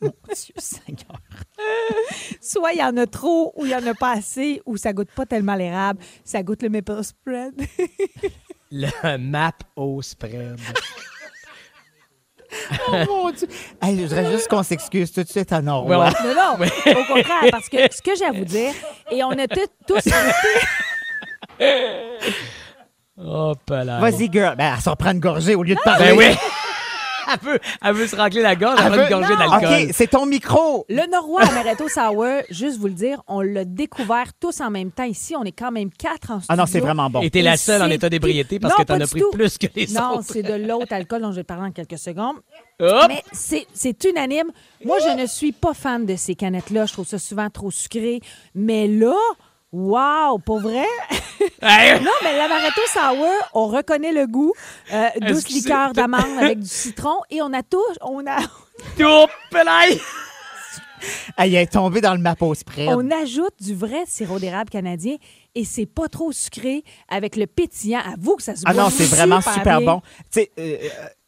Mon 0.00 0.14
Dieu 0.28 0.54
Seigneur. 0.56 1.20
Soit 2.40 2.72
il 2.72 2.78
y 2.78 2.82
en 2.82 2.96
a 2.96 3.06
trop, 3.06 3.52
ou 3.56 3.66
il 3.66 3.72
y 3.72 3.74
en 3.74 3.86
a 3.86 3.94
pas 3.94 4.12
assez, 4.12 4.62
ou 4.64 4.76
ça 4.76 4.92
goûte 4.92 5.10
pas 5.10 5.26
tellement 5.26 5.56
l'érable, 5.56 6.00
ça 6.24 6.42
goûte 6.42 6.62
le 6.62 6.70
maple 6.70 7.02
spread. 7.02 7.52
Le 8.70 9.16
map 9.18 9.52
au 9.76 10.00
spread. 10.02 10.60
Oh 12.86 12.92
mon 13.06 13.30
Dieu. 13.30 13.48
Hey, 13.82 13.96
je 13.96 14.02
voudrais 14.02 14.30
juste 14.30 14.48
qu'on 14.48 14.62
s'excuse 14.62 15.10
tout 15.12 15.22
de 15.22 15.28
suite 15.28 15.52
à 15.52 15.60
non, 15.60 15.86
non, 15.88 16.04
au 16.04 17.04
contraire, 17.12 17.50
parce 17.50 17.68
que 17.68 17.76
ce 17.90 18.00
que 18.00 18.14
j'ai 18.16 18.24
à 18.24 18.32
vous 18.32 18.44
dire, 18.44 18.72
et 19.10 19.22
on 19.24 19.30
a 19.30 19.46
tous 19.48 20.04
Hop 23.20 23.58
là. 23.70 23.98
Vas-y, 24.00 24.30
girl. 24.30 24.54
Ben, 24.56 24.72
elle 24.76 24.82
se 24.82 24.88
reprend 24.88 25.10
une 25.12 25.20
gorgée 25.20 25.54
au 25.54 25.62
lieu 25.62 25.74
de 25.74 25.80
Ben 25.84 25.92
parler. 25.96 26.12
oui. 26.12 26.24
elle, 27.30 27.38
veut, 27.46 27.58
elle 27.84 27.92
veut 27.94 28.06
se 28.06 28.16
racler 28.16 28.40
la 28.42 28.54
gorge 28.56 28.78
Elle 28.80 28.86
avant 28.86 28.96
veut- 28.96 29.04
de 29.04 29.08
gorger 29.10 29.32
Non. 29.34 29.50
d'alcool. 29.50 29.82
OK, 29.88 29.90
c'est 29.92 30.06
ton 30.06 30.24
micro. 30.24 30.86
Le 30.88 31.10
Norrois 31.10 31.42
Amaretto 31.42 31.88
Sour, 31.88 32.24
juste 32.48 32.78
vous 32.78 32.86
le 32.86 32.92
dire, 32.94 33.20
on 33.26 33.40
l'a 33.40 33.64
découvert 33.64 34.32
tous 34.40 34.60
en 34.60 34.70
même 34.70 34.90
temps 34.92 35.04
ici. 35.04 35.34
On 35.36 35.42
est 35.44 35.52
quand 35.52 35.70
même 35.72 35.90
quatre 35.90 36.30
en 36.30 36.38
studio. 36.40 36.46
Ah 36.48 36.56
non, 36.56 36.64
c'est 36.66 36.80
vraiment 36.80 37.10
bon. 37.10 37.20
Et 37.20 37.28
t'es 37.30 37.42
la 37.42 37.54
Et 37.54 37.56
seule 37.58 37.82
en 37.82 37.90
état 37.90 38.08
d'ébriété 38.08 38.58
parce 38.60 38.72
Non, 38.78 38.84
que 38.84 38.88
t'en 38.88 39.00
as 39.00 39.06
pris 39.06 39.20
tout. 39.20 39.30
plus 39.32 39.58
que 39.58 39.66
les 39.74 39.88
Non, 39.88 40.14
autres. 40.14 40.24
c'est 40.32 40.42
de 40.42 40.54
l'autre 40.54 40.92
alcool 40.92 41.20
dont 41.22 41.32
je 41.32 41.36
vais 41.36 41.44
parler 41.44 41.66
en 41.68 41.72
quelques 41.72 41.98
secondes. 41.98 42.36
Hop! 42.80 43.04
Mais 43.08 43.22
c'est 43.32 43.66
c'est 43.74 44.02
unanime. 44.04 44.52
Moi, 44.84 44.98
je 45.00 45.20
ne 45.20 45.26
suis 45.26 45.50
pas 45.52 45.74
fan 45.74 46.06
de 46.06 46.14
ces 46.14 46.36
canettes-là. 46.36 46.86
Je 46.86 46.92
trouve 46.92 47.06
ça 47.06 47.18
souvent 47.18 47.50
trop 47.50 47.70
sucré. 47.72 48.20
Mais 48.54 48.86
là, 48.86 49.14
wow, 49.72 50.38
pour 50.38 50.60
vrai? 50.60 50.86
Hey! 51.62 52.00
Non, 52.00 52.10
mais 52.22 52.36
l'amaretto 52.36 52.80
sour, 52.86 53.26
on 53.54 53.66
reconnaît 53.66 54.12
le 54.12 54.26
goût. 54.26 54.52
Euh, 54.92 55.08
douce 55.20 55.48
liqueur 55.48 55.92
d'amande 55.92 56.38
avec 56.40 56.60
du 56.60 56.68
citron. 56.68 57.20
Et 57.30 57.42
on 57.42 57.52
a 57.52 57.62
tout... 57.62 57.82
On 58.00 58.26
a... 58.26 58.38
Elle 61.36 61.54
est 61.54 61.72
tombée 61.72 62.00
dans 62.00 62.14
le 62.14 62.20
mapo 62.20 62.54
spread. 62.54 62.88
On 62.88 63.10
ajoute 63.10 63.54
du 63.60 63.74
vrai 63.74 64.04
sirop 64.06 64.38
d'érable 64.38 64.70
canadien 64.70 65.16
et 65.58 65.64
c'est 65.64 65.86
pas 65.86 66.08
trop 66.08 66.30
sucré 66.32 66.84
avec 67.08 67.36
le 67.36 67.46
pétillant. 67.46 68.00
Avoue 68.14 68.36
que 68.36 68.42
ça 68.42 68.54
se 68.56 68.62
Ah 68.64 68.72
boit 68.72 68.84
non, 68.84 68.90
c'est 68.90 69.04
vraiment 69.04 69.40
super 69.40 69.78
bien. 69.80 69.92
bon. 69.94 70.00
Tu 70.32 70.40
sais, 70.40 70.50
euh, 70.58 70.76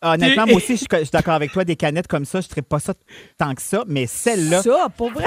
euh, 0.05 0.13
honnêtement, 0.15 0.47
moi 0.47 0.57
aussi, 0.57 0.73
je 0.75 0.79
suis 0.79 0.87
je 0.91 0.97
suis 0.99 1.11
d'accord 1.11 1.35
avec 1.35 1.53
toi. 1.53 1.65
Des 1.65 1.77
canettes 1.77 2.07
comme 2.07 2.25
ça, 2.25 2.41
je 2.41 2.47
ne 2.57 2.63
pas 2.63 2.79
ça 2.81 2.95
tant 3.37 3.55
que 3.55 3.63
ça. 3.63 3.85
Mais 3.87 4.07
celle-là, 4.07 4.63
Ça, 4.63 4.89
pour 4.97 5.11
vrai? 5.11 5.25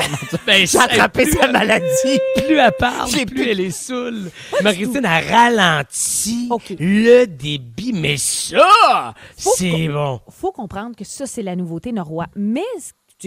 Ben, 0.48 0.66
j'ai 0.66 0.78
attrapé 0.80 1.24
plus, 1.24 1.34
sa 1.34 1.48
maladie. 1.52 2.20
plus 2.38 2.56
elle 2.56 2.72
parle, 2.80 3.10
J'ai 3.10 3.26
plus 3.26 3.36
plus- 3.36 3.50
elle 3.50 3.60
est 3.60 3.72
saoule. 3.72 4.32
Marie-Christine 4.64 5.06
a 5.06 5.20
ralenti 5.20 6.48
OK. 6.50 6.76
le 6.80 7.26
débit, 7.26 7.94
mais 7.94 8.18
ça, 8.18 9.14
c'est 9.36 9.88
bon. 9.90 10.20
faut 10.30 10.52
comprendre 10.52 10.96
que 10.96 11.04
ça, 11.04 11.26
c'est 11.28 11.44
la 11.44 11.56
nouveauté 11.56 11.92
Norrois. 11.92 12.28
Mais 12.36 12.62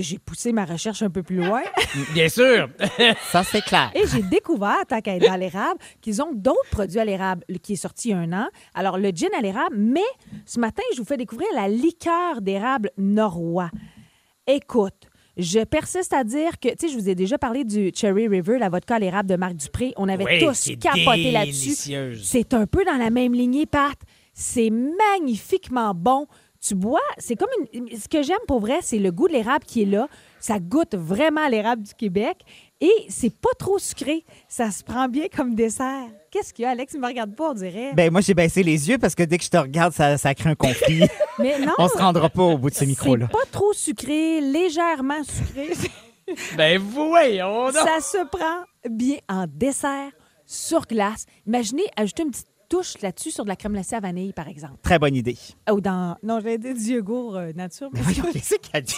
j'ai 0.03 0.19
poussé 0.19 0.53
ma 0.53 0.65
recherche 0.65 1.03
un 1.03 1.11
peu 1.11 1.23
plus 1.23 1.37
loin 1.37 1.63
Bien 2.15 2.29
sûr. 2.29 2.69
Ça, 3.31 3.43
c'est 3.45 3.63
clair. 3.63 3.91
et 3.95 4.07
j'ai 4.07 4.23
découvert, 4.23 4.85
tant 4.89 5.01
qu'à 5.01 5.17
être 5.17 5.27
dans 5.27 5.37
l'érable, 5.37 5.79
qu'ils 6.01 6.23
ont 6.23 6.33
d'autres 6.33 6.71
produits 6.71 6.99
à 7.01 7.05
l'érable 7.05 7.45
qui 7.63 7.75
est 7.75 7.77
sorti 7.77 8.09
il 8.09 8.11
y 8.13 8.15
a 8.15 8.19
un 8.19 8.33
an. 8.33 8.49
Alors, 8.75 8.99
le 8.99 9.11
gin 9.11 9.29
à 9.39 9.41
l'érable, 9.43 9.77
mais 9.79 10.01
ce 10.45 10.59
matin, 10.61 10.83
je 10.95 10.99
vous 11.01 11.07
fais 11.07 11.17
découvrir 11.17 11.49
la 11.55 11.69
liqueur 11.69 12.41
d'érable 12.41 12.91
Norrois. 12.99 13.71
Écoute, 14.47 14.95
je 15.37 15.61
persiste 15.65 16.13
à 16.15 16.25
dire 16.25 16.59
que, 16.61 16.69
tu 16.69 16.75
sais, 16.81 16.89
je 16.89 16.99
vous 16.99 17.09
ai 17.09 17.15
déjà 17.15 17.37
parlé 17.37 17.65
du 17.65 17.91
Cherry 17.95 18.27
River, 18.29 18.59
la 18.59 18.69
vodka 18.71 18.95
à 18.95 18.99
l'érable 18.99 19.29
de 19.29 19.37
Marc 19.37 19.55
Dupré. 19.55 19.93
On 19.97 20.09
avait 20.09 20.25
Oui, 20.25 20.39
tous 20.39 20.71
capoté 20.81 21.31
là-dessus. 21.31 21.75
C'est 22.23 22.55
un 22.55 22.67
peu 22.67 22.85
dans 22.85 22.97
la 22.97 23.11
même 23.11 23.35
lignée, 23.35 23.67
Pat. 23.67 23.97
C'est 24.33 24.71
magnifiquement 24.71 25.93
bon. 25.95 26.27
Tu 26.61 26.75
bois, 26.75 27.01
c'est 27.19 27.37
comme 27.37 27.49
une. 27.73 27.89
Ce 27.97 28.09
que 28.09 28.23
j'aime 28.23 28.37
pour 28.49 28.61
vrai, 28.61 28.79
c'est 28.83 28.99
le 28.99 29.11
goût 29.13 29.29
de 29.29 29.33
l'érable 29.35 29.65
qui 29.65 29.83
est 29.83 29.87
là. 29.87 30.09
Ça 30.41 30.59
goûte 30.59 30.95
vraiment 30.95 31.47
l'érable 31.49 31.83
du 31.83 31.95
Québec 31.95 32.39
et 32.81 32.93
c'est 33.09 33.35
pas 33.35 33.51
trop 33.59 33.79
sucré. 33.79 34.25
Ça 34.49 34.71
se 34.71 34.83
prend 34.85 35.09
bien 35.09 35.27
comme 35.35 35.55
dessert. 35.55 36.07
Qu'est-ce 36.31 36.53
qu'il 36.55 36.65
y 36.65 36.67
a, 36.67 36.71
Alex? 36.71 36.95
Il 36.95 37.01
me 37.01 37.07
regarde 37.07 37.35
pas, 37.35 37.51
on 37.51 37.55
dirait. 37.55 37.93
Ben, 37.95 38.11
moi, 38.11 38.21
j'ai 38.21 38.35
baissé 38.35 38.63
les 38.63 38.89
yeux 38.89 38.99
parce 38.99 39.15
que 39.15 39.23
dès 39.23 39.39
que 39.39 39.45
je 39.45 39.51
te 39.51 39.57
regarde, 39.57 39.93
ça, 39.93 40.19
ça 40.19 40.35
crée 40.35 40.51
un 40.51 40.55
conflit. 40.55 41.05
Mais 41.39 41.59
non, 41.59 41.73
On 41.79 41.89
se 41.89 41.99
rendra 41.99 42.29
pas 42.29 42.43
au 42.43 42.59
bout 42.59 42.71
de 42.71 42.75
ce 42.75 42.81
c'est 42.81 42.87
micro-là. 42.87 43.29
pas 43.29 43.39
trop 43.51 43.73
sucré, 43.73 44.41
légèrement 44.41 45.23
sucré. 45.25 45.71
Ben 46.57 46.77
voyons 46.81 47.67
donc. 47.67 47.75
ça 47.75 48.01
se 48.01 48.27
prend 48.27 48.65
bien 48.91 49.19
en 49.29 49.45
dessert 49.49 50.11
sur 50.45 50.81
glace. 50.83 51.25
Imaginez 51.47 51.85
ajouter 51.97 52.25
une 52.25 52.33
petite 52.33 52.49
touche 52.69 53.01
là-dessus 53.03 53.31
sur 53.31 53.45
de 53.45 53.49
la 53.49 53.57
crème 53.57 53.73
glacée 53.73 53.95
à 53.97 54.01
vanille, 54.01 54.33
par 54.33 54.49
exemple. 54.49 54.75
Très 54.83 54.99
bonne 54.99 55.15
idée. 55.15 55.37
Ou 55.73 55.81
dans. 55.81 56.17
Non, 56.23 56.41
j'allais 56.41 56.59
dire 56.59 56.75
du 56.75 56.81
yogourt 56.95 57.37
euh, 57.37 57.53
nature. 57.55 57.89
mais- 57.93 58.01
Voyons, 58.01 58.25
Qu'est-ce 58.33 58.57
qu'elle 58.57 58.83
dit? 58.83 58.95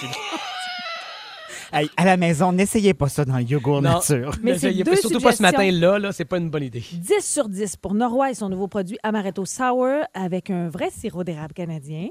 Hey, 1.70 1.90
à 1.98 2.06
la 2.06 2.16
maison, 2.16 2.50
n'essayez 2.50 2.94
pas 2.94 3.08
ça 3.10 3.26
dans 3.26 3.36
le 3.36 3.42
yogourt 3.42 3.82
Non. 3.82 3.94
nature. 3.94 4.32
Mais 4.42 4.58
c'est 4.58 4.72
deux 4.72 4.96
surtout 4.96 5.20
pas 5.20 5.32
ce 5.32 5.42
matin-là, 5.42 5.98
là, 5.98 6.12
c'est 6.12 6.24
pas 6.24 6.38
une 6.38 6.48
bonne 6.48 6.62
idée. 6.62 6.82
10 6.92 7.20
sur 7.20 7.46
10 7.48 7.76
pour 7.76 7.92
Norrois 7.94 8.30
et 8.30 8.34
son 8.34 8.48
nouveau 8.48 8.68
produit 8.68 8.96
Amaretto 9.02 9.44
Sour 9.44 10.04
avec 10.14 10.48
un 10.48 10.68
vrai 10.70 10.88
sirop 10.90 11.24
d'érable 11.24 11.52
canadien 11.52 12.08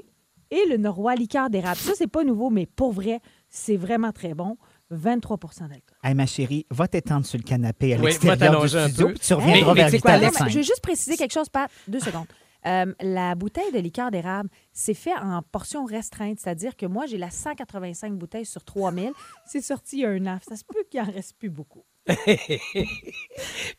et 0.52 0.64
le 0.70 0.76
Norrois 0.76 1.16
liqueur 1.16 1.50
d'érable. 1.50 1.76
Ça, 1.78 1.92
c'est 1.96 2.06
pas 2.06 2.22
nouveau, 2.22 2.50
mais 2.50 2.66
pour 2.66 2.92
vrai, 2.92 3.20
c'est 3.48 3.76
vraiment 3.76 4.12
très 4.12 4.32
bon. 4.34 4.56
23% 4.92 5.60
d'alcool. 5.68 5.80
Hey, 6.02 6.14
ma 6.14 6.26
chérie, 6.26 6.66
va 6.70 6.88
t'étendre 6.88 7.26
sur 7.26 7.38
le 7.38 7.44
canapé 7.44 7.92
à 7.94 7.96
Oui, 7.96 8.02
va 8.02 8.08
l'extérieur 8.08 8.36
du 8.36 8.44
t'allonger 8.44 8.78
un 8.78 8.88
studio, 8.88 9.06
peu. 9.08 9.12
puis 9.14 9.20
tu 9.26 9.34
reviendras 9.34 9.74
Mais- 9.74 9.88
vers 9.88 10.00
quoi? 10.00 10.12
Non, 10.12 10.18
mais 10.18 10.24
Alex? 10.26 10.38
je 10.52 10.58
veux 10.58 10.62
juste 10.64 10.80
préciser 10.82 11.16
quelque 11.16 11.32
chose, 11.32 11.48
Pat. 11.48 11.70
Deux 11.86 12.00
secondes. 12.00 12.26
Euh, 12.66 12.92
la 13.00 13.34
bouteille 13.36 13.70
de 13.72 13.78
liqueur 13.78 14.10
d'érable, 14.10 14.50
c'est 14.72 14.92
fait 14.94 15.14
en 15.22 15.42
portions 15.42 15.84
restreintes, 15.84 16.40
c'est-à-dire 16.40 16.76
que 16.76 16.86
moi, 16.86 17.06
j'ai 17.06 17.16
la 17.16 17.30
185 17.30 18.14
bouteilles 18.14 18.44
sur 18.46 18.64
3000. 18.64 19.12
C'est 19.46 19.60
sorti 19.62 19.98
il 19.98 20.00
y 20.00 20.04
a 20.04 20.08
un 20.10 20.26
an. 20.26 20.38
Ça 20.46 20.56
se 20.56 20.64
peut 20.64 20.82
qu'il 20.90 21.00
en 21.00 21.04
reste 21.04 21.36
plus 21.38 21.50
beaucoup. 21.50 21.84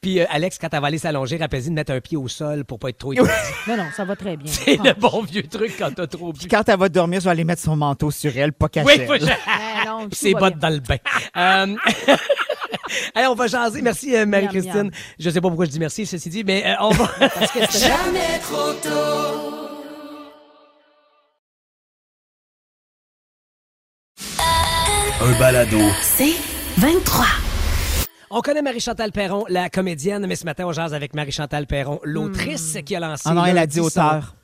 Puis 0.02 0.20
euh, 0.20 0.26
Alex, 0.30 0.58
quand 0.60 0.68
elle 0.72 0.82
va 0.82 0.88
aller 0.88 0.98
s'allonger, 0.98 1.38
rappelle-y 1.38 1.70
de 1.70 1.74
mettre 1.74 1.92
un 1.92 2.00
pied 2.00 2.16
au 2.18 2.28
sol 2.28 2.64
pour 2.66 2.80
pas 2.80 2.90
être 2.90 2.98
trop 3.00 3.14
étourdi. 3.14 3.32
Non, 3.68 3.76
non, 3.78 3.86
ça 3.96 4.06
va 4.06 4.16
très 4.16 4.38
bien. 4.38 4.52
C'est 4.52 4.78
le 4.78 4.94
bon 4.94 5.24
vieux 5.24 5.44
truc 5.44 5.74
quand 5.78 5.94
t'as 5.94 6.08
trop 6.08 6.32
bu. 6.32 6.40
Puis 6.40 6.48
quand 6.48 6.68
elle 6.70 6.78
va 6.80 6.90
dormir, 6.90 7.20
je 7.20 7.26
vais 7.26 7.32
aller 7.32 7.44
mettre 7.44 7.62
son 7.62 7.76
manteau 7.76 8.12
sur 8.12 8.36
elle, 8.38 8.54
pas 8.54 8.70
caché. 8.70 8.86
Oui, 8.88 9.06
faut 9.06 9.14
que 9.14 9.20
je- 9.20 9.26
non, 10.04 10.10
Ses 10.12 10.34
bottes 10.34 10.58
bien. 10.58 10.70
dans 10.70 10.74
le 10.76 10.80
bain. 10.82 10.98
Euh, 11.38 11.76
Allez, 13.16 13.28
on 13.28 13.36
va 13.36 13.48
jaser. 13.48 13.82
Merci, 13.82 14.16
euh, 14.16 14.26
Marie-Christine. 14.26 14.92
Je 15.20 15.30
sais 15.30 15.42
pas 15.42 15.48
pourquoi 15.48 15.66
je 15.66 15.70
dis 15.72 15.80
merci, 15.80 16.06
ceci 16.06 16.30
dit, 16.30 16.44
mais 16.44 16.66
euh, 16.66 16.74
on 16.82 16.90
va... 16.90 17.08
Parce 17.20 17.52
que 17.52 17.60
c'est 17.70 17.92
Un 25.22 25.38
balado. 25.40 25.78
C'est 26.02 26.34
23. 26.78 27.26
On 28.32 28.42
connaît 28.42 28.62
Marie-Chantal 28.62 29.12
Perron, 29.12 29.44
la 29.50 29.70
comédienne, 29.70 30.26
mais 30.28 30.36
ce 30.36 30.46
matin, 30.46 30.66
on 30.68 30.72
jase 30.72 30.94
avec 30.94 31.14
Marie-Chantal 31.16 31.66
Perron, 31.68 32.00
l'autrice 32.04 32.78
qui 32.86 32.96
a 32.96 33.00
lancé... 33.00 33.24
Ah 33.26 33.34
non, 33.34 33.46
elle 33.46 33.58
a 33.58 33.66
dit 33.68 33.78
son- 33.80 33.86
auteur. 33.86 34.36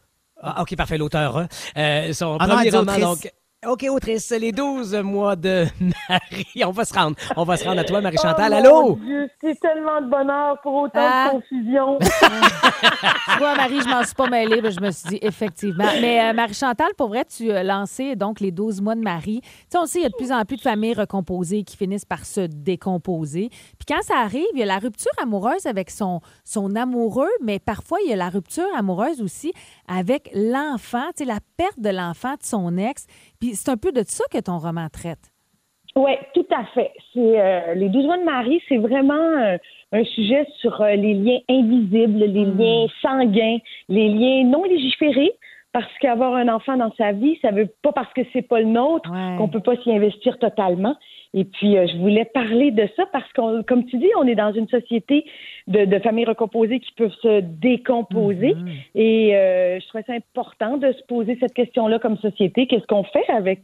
Ah, 0.42 0.62
OK, 0.62 0.76
parfait, 0.76 0.98
l'auteur. 0.98 1.38
hein. 1.38 1.48
Euh, 1.78 2.12
son 2.14 2.38
Ah 2.40 2.48
non, 2.48 2.56
premier 2.56 2.68
elle 2.68 2.72
dit 2.72 2.78
roman, 2.78 2.92
autrice. 3.12 3.24
donc... 3.24 3.32
OK, 3.68 3.84
autrice, 3.90 4.30
les 4.32 4.52
12 4.52 4.94
mois 5.04 5.36
de 5.36 5.66
Marie. 6.10 6.64
On 6.66 6.72
va 6.72 6.86
se 6.86 6.94
rendre. 6.94 7.16
On 7.36 7.44
va 7.46 7.58
se 7.58 7.64
rendre 7.66 7.80
à 7.80 7.84
toi, 7.84 8.00
Marie-Chantal. 8.00 8.52
Oh, 8.52 8.56
Allô? 8.58 8.82
mon 8.90 8.94
Dieu, 8.98 9.28
c'est 9.42 9.60
tellement 9.60 10.02
de 10.02 10.10
bonheur 10.10 10.60
pour 10.62 10.74
autant 10.76 10.92
Ah. 11.02 11.28
de 11.30 11.40
confusion. 11.40 11.98
Tu 13.34 13.40
vois, 13.40 13.56
Marie, 13.56 13.82
je 13.82 13.88
m'en 13.90 14.04
suis 14.04 14.14
pas 14.16 14.28
mêlée, 14.30 14.62
mais 14.62 14.72
je 14.72 14.80
me 14.80 14.92
suis 14.92 15.10
dit 15.10 15.20
effectivement. 15.22 15.88
Mais 16.00 16.22
euh, 16.30 16.34
Marie-Chantal, 16.34 16.90
pour 16.98 17.08
vrai, 17.10 17.26
tu 17.26 17.52
as 17.52 17.64
lancé 17.64 18.16
donc 18.16 18.40
les 18.40 18.52
12 18.52 18.80
mois 18.82 18.96
de 18.96 19.02
Marie. 19.02 19.42
Tu 19.42 19.50
sais, 19.70 19.78
on 19.78 19.86
sait, 19.86 20.00
il 20.00 20.04
y 20.04 20.06
a 20.06 20.10
de 20.10 20.16
plus 20.16 20.32
en 20.32 20.46
plus 20.46 20.56
de 20.58 20.62
familles 20.62 20.94
recomposées 20.94 21.64
qui 21.64 21.76
finissent 21.76 22.06
par 22.06 22.26
se 22.26 22.42
décomposer. 22.42 23.50
Puis 23.50 23.86
quand 23.88 24.02
ça 24.04 24.20
arrive, 24.20 24.46
il 24.54 24.60
y 24.60 24.64
a 24.64 24.66
la 24.68 24.78
rupture 24.78 25.12
amoureuse 25.22 25.66
avec 25.66 25.90
son, 25.90 26.22
son 26.46 26.76
amoureux, 26.76 27.30
mais 27.44 27.60
parfois, 27.60 27.98
il 28.06 28.10
y 28.10 28.14
a 28.14 28.18
la 28.18 28.30
rupture 28.30 28.68
amoureuse 28.78 29.22
aussi 29.22 29.52
avec 29.88 30.30
l'enfant, 30.34 31.08
tu 31.18 31.24
sais, 31.24 31.26
la 31.26 31.40
perte 31.58 31.80
de 31.80 31.90
l'enfant 31.90 32.34
de 32.34 32.44
son 32.44 32.78
ex. 32.78 33.06
Puis 33.40 33.55
c'est 33.56 33.70
un 33.72 33.78
peu 33.78 33.92
de 33.92 34.04
ça 34.06 34.24
que 34.32 34.40
ton 34.40 34.58
roman 34.58 34.88
traite. 34.92 35.32
Oui, 35.96 36.12
tout 36.34 36.46
à 36.52 36.66
fait. 36.74 36.92
C'est 37.14 37.40
euh, 37.40 37.74
les 37.76 37.88
12 37.88 38.06
mois 38.06 38.18
de 38.18 38.24
Marie, 38.24 38.62
c'est 38.68 38.78
vraiment 38.78 39.14
euh, 39.14 39.58
un 39.94 40.04
sujet 40.04 40.46
sur 40.60 40.82
euh, 40.82 40.94
les 40.96 41.14
liens 41.14 41.40
invisibles, 41.50 42.20
les 42.20 42.46
Hmm. 42.46 42.60
liens 42.60 42.88
sanguins, 43.02 43.58
les 43.88 44.10
liens 44.10 44.44
non 44.46 44.64
légiférés. 44.66 45.32
Parce 45.76 45.92
qu'avoir 46.00 46.36
un 46.36 46.48
enfant 46.48 46.78
dans 46.78 46.94
sa 46.98 47.12
vie, 47.12 47.38
ça 47.42 47.52
veut 47.52 47.68
pas 47.82 47.92
parce 47.92 48.14
que 48.14 48.22
c'est 48.32 48.48
pas 48.48 48.62
le 48.62 48.66
nôtre 48.68 49.12
Ouais. 49.12 49.36
qu'on 49.38 49.50
peut 49.50 49.60
pas 49.60 49.76
s'y 49.84 49.92
investir 49.92 50.40
totalement. 50.40 50.96
Et 51.34 51.44
puis, 51.44 51.78
euh, 51.78 51.86
je 51.86 51.98
voulais 51.98 52.24
parler 52.24 52.72
de 52.72 52.88
ça 52.96 53.04
parce 53.12 53.30
qu'on, 53.34 53.62
comme 53.62 53.86
tu 53.86 53.98
dis, 53.98 54.08
on 54.18 54.26
est 54.26 54.36
dans 54.36 54.54
une 54.54 54.70
société 54.70 55.26
de, 55.68 55.84
de 55.84 56.00
familles 56.00 56.24
recomposées 56.28 56.80
qui 56.80 56.94
peuvent 56.94 57.12
se 57.22 57.42
décomposer. 57.42 58.54
Mhm. 58.54 58.70
Et 58.96 59.36
euh, 59.36 59.82
je 59.82 59.88
trouvais 59.90 60.06
ça 60.08 60.14
important 60.14 60.78
de 60.78 60.94
se 60.94 61.04
poser 61.10 61.36
cette 61.42 61.54
question-là 61.54 62.00
comme 62.00 62.18
société. 62.20 62.68
Qu'est-ce 62.68 62.88
qu'on 62.88 63.04
fait 63.04 63.30
avec 63.30 63.60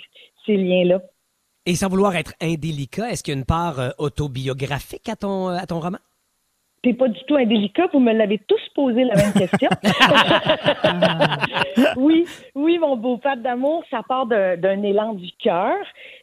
ces 0.46 0.58
liens-là? 0.58 1.00
Et 1.65 1.75
sans 1.75 1.88
vouloir 1.88 2.13
être 2.18 2.34
indélicat, 2.41 3.10
est-ce 3.10 3.24
qu'il 3.24 3.34
y 3.34 3.38
a 3.38 3.39
une 3.39 3.46
part 3.46 3.80
euh, 3.80 3.89
autobiographique 4.00 5.08
à 5.08 5.15
ton, 5.15 5.48
à 5.48 5.65
ton 5.65 5.80
roman? 5.80 6.00
T'es 6.84 6.94
pas 6.94 7.08
du 7.10 7.20
tout 7.26 7.36
indélicat, 7.36 7.88
vous 7.94 8.00
me 8.00 8.12
l'avez 8.12 8.40
tous 8.40 8.62
posé 8.74 9.04
la 9.04 9.14
même 9.16 9.34
question. 9.34 9.70
oui, 11.98 12.26
oui, 12.56 12.80
mon 12.80 12.96
beau 12.98 13.18
père 13.18 13.38
d'amour, 13.38 13.84
ça 13.92 14.02
part 14.08 14.26
d'un 14.26 14.82
élan 14.84 15.14
du 15.14 15.30
cœur. 15.40 15.76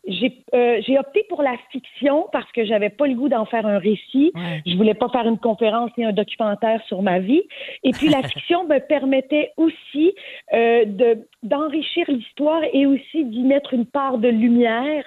J'ai 0.06 0.32
euh, 0.54 0.80
opté 0.98 1.24
pour 1.28 1.42
la 1.42 1.54
fiction 1.70 2.26
parce 2.32 2.50
que 2.52 2.64
j'avais 2.64 2.90
pas 2.90 3.06
le 3.06 3.14
goût 3.14 3.28
d'en 3.28 3.44
faire 3.44 3.66
un 3.66 3.78
récit. 3.78 4.32
Ouais. 4.34 4.62
Je 4.66 4.76
voulais 4.76 4.94
pas 4.94 5.08
faire 5.10 5.26
une 5.28 5.38
conférence 5.38 5.90
ni 5.96 6.04
un 6.04 6.12
documentaire 6.12 6.82
sur 6.88 7.02
ma 7.02 7.20
vie. 7.20 7.42
Et 7.84 7.92
puis 7.92 8.08
la 8.08 8.22
fiction 8.22 8.66
me 8.66 8.78
permettait 8.80 9.52
aussi 9.56 10.14
euh, 10.54 10.84
de 10.84 11.24
d'enrichir 11.44 12.04
l'histoire 12.08 12.62
et 12.72 12.84
aussi 12.86 13.24
d'y 13.24 13.42
mettre 13.44 13.74
une 13.74 13.86
part 13.86 14.18
de 14.18 14.28
lumière 14.28 15.04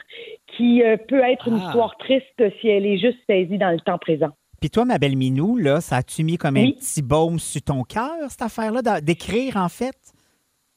qui 0.56 0.82
euh, 0.82 0.96
peut 0.96 1.22
être 1.24 1.50
une 1.50 1.60
Ah. 1.62 1.66
histoire 1.68 1.98
triste 1.98 2.42
si 2.62 2.70
elle 2.70 2.86
est 2.86 2.98
juste 2.98 3.18
saisie 3.28 3.58
dans 3.58 3.72
le 3.72 3.80
temps 3.82 3.98
présent. 3.98 4.30
Puis 4.62 4.70
toi, 4.70 4.86
ma 4.86 5.00
belle 5.00 5.18
Minou, 5.18 5.58
là, 5.58 5.82
ça 5.82 5.98
a-tu 5.98 6.24
mis 6.24 6.38
comme 6.38 6.56
un 6.56 6.70
petit 6.72 7.02
baume 7.02 7.40
sur 7.40 7.64
ton 7.64 7.84
cœur, 7.84 8.30
cette 8.30 8.44
affaire-là, 8.44 9.02
d'écrire, 9.02 9.58
en 9.58 9.70
fait? 9.70 9.98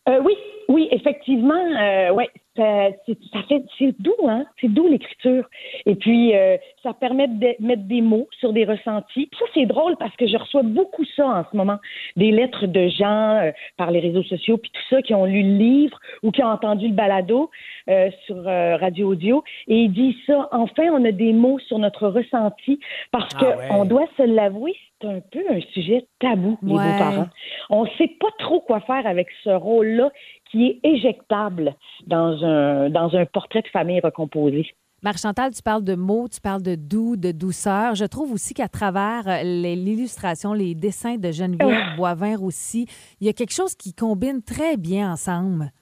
Euh, 0.09 0.21
oui, 0.25 0.33
oui, 0.71 0.89
effectivement, 0.91 1.53
euh, 1.55 2.11
ouais, 2.15 2.31
ça, 2.57 2.89
c'est- 3.07 3.19
ça 3.33 3.43
fait, 3.49 3.63
c'est 3.79 4.01
doux, 4.01 4.15
hein, 4.29 4.45
c'est 4.61 4.69
doux 4.69 4.87
l'écriture. 4.87 5.49
Et 5.87 5.95
puis, 5.95 6.35
euh, 6.37 6.57
ça 6.83 6.93
permet 6.95 7.27
de 7.29 7.55
mettre 7.61 7.83
des 7.85 8.01
mots 8.01 8.29
sur 8.39 8.53
des 8.53 8.65
ressentis. 8.65 9.27
Puis 9.27 9.39
ça, 9.39 9.45
c'est 9.55 9.67
drôle 9.67 9.97
parce 9.97 10.15
que 10.17 10.27
je 10.27 10.37
reçois 10.37 10.63
beaucoup 10.63 11.05
ça 11.17 11.27
en 11.27 11.45
ce 11.51 11.57
moment, 11.57 11.79
des 12.17 12.31
lettres 12.31 12.67
de 12.67 12.89
gens 12.89 13.39
euh, 13.43 13.51
par 13.77 13.91
les 13.91 14.01
réseaux 14.01 14.23
sociaux, 14.23 14.57
puis 14.59 14.71
tout 14.73 14.83
ça, 14.91 15.03
qui 15.03 15.15
ont 15.15 15.25
lu 15.25 15.43
le 15.43 15.57
livre 15.59 15.99
ou 16.23 16.31
qui 16.31 16.43
ont 16.43 16.49
entendu 16.49 16.89
le 16.89 16.95
balado 16.95 17.51
euh, 17.89 18.11
sur 18.27 18.37
euh, 18.47 18.77
Radio 18.77 19.09
Audio, 19.13 19.43
et 19.69 19.77
ils 19.83 19.93
disent 19.93 20.17
ça. 20.27 20.49
Enfin, 20.53 20.85
on 20.93 21.05
a 21.05 21.13
des 21.13 21.33
mots 21.33 21.59
sur 21.59 21.79
notre 21.79 22.09
ressenti 22.09 22.79
parce 23.11 23.35
Ah 23.37 23.41
que 23.41 23.47
ouais. 23.47 23.69
on 23.71 23.85
doit 23.85 24.07
se 24.17 24.23
l'avouer, 24.23 24.75
c'est 25.01 25.09
un 25.09 25.21
peu 25.21 25.43
un 25.51 25.61
sujet 25.73 26.07
tabou, 26.21 26.57
les 26.63 26.73
Ouais. 26.73 26.79
beaux-parents. 26.79 27.27
On 27.71 27.85
ne 27.85 27.91
sait 27.99 28.11
pas 28.21 28.29
trop 28.39 28.61
quoi 28.61 28.81
faire 28.81 29.07
avec 29.07 29.27
ce 29.43 29.51
rôle-là 29.51 30.11
qui 30.55 30.67
est 30.67 30.89
éjectable 30.89 31.75
dans 32.07 32.45
un, 32.45 32.89
dans 32.91 33.13
un 33.17 33.27
portrait 33.27 33.63
de 33.63 33.69
famille 33.69 33.99
recomposé. 34.01 34.67
Marie-Chantal, 35.03 35.51
tu 35.53 35.63
parles 35.63 35.83
de 35.85 35.97
mots, 35.97 36.29
tu 36.29 36.41
parles 36.41 36.63
de 36.63 36.77
doux, 36.77 37.17
de 37.17 37.33
douceur. 37.33 37.95
Je 37.97 38.05
trouve 38.05 38.33
aussi 38.33 38.55
qu'à 38.55 38.69
travers 38.69 39.25
euh, 39.27 39.43
l'illustration, 39.43 40.53
les 40.53 40.75
dessins 40.77 41.17
de 41.17 41.31
Geneviève 41.33 41.97
Boivin-Roussy, 41.97 42.87
il 43.21 43.27
y 43.27 43.31
a 43.31 43.33
quelque 43.33 43.53
chose 43.53 43.75
qui 43.75 43.93
combine 43.95 44.43
très 44.43 44.77
bien 44.77 45.13
ensemble. 45.13 45.73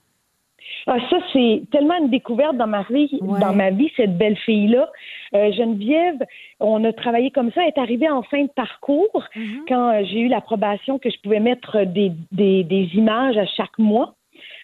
Ah, 0.87 0.97
ça, 1.11 1.17
c'est 1.33 1.63
tellement 1.71 1.99
une 1.99 2.09
découverte 2.11 2.57
dans 2.57 2.67
ma 2.67 2.83
vie, 2.85 3.11
Ouais. 3.21 3.39
dans 3.41 3.53
ma 3.55 3.71
vie 3.71 3.91
cette 3.97 4.17
belle 4.17 4.37
fille-là. 4.39 4.91
Euh, 5.35 5.53
Geneviève, 5.53 6.19
on 6.59 6.83
a 6.85 6.93
travaillé 6.93 7.31
comme 7.31 7.53
ça, 7.53 7.61
elle 7.63 7.69
est 7.77 7.79
arrivée 7.79 8.11
en 8.11 8.23
fin 8.23 8.43
de 8.43 8.51
parcours 8.57 9.23
quand 9.69 9.91
euh, 9.91 10.03
j'ai 10.07 10.21
eu 10.21 10.29
l'approbation 10.29 10.99
que 10.99 11.11
je 11.11 11.17
pouvais 11.23 11.41
mettre 11.41 11.85
des, 11.85 12.11
des, 12.33 12.65
des 12.65 12.89
images 12.95 13.37
à 13.37 13.47
chaque 13.47 13.79
mois. 13.79 14.15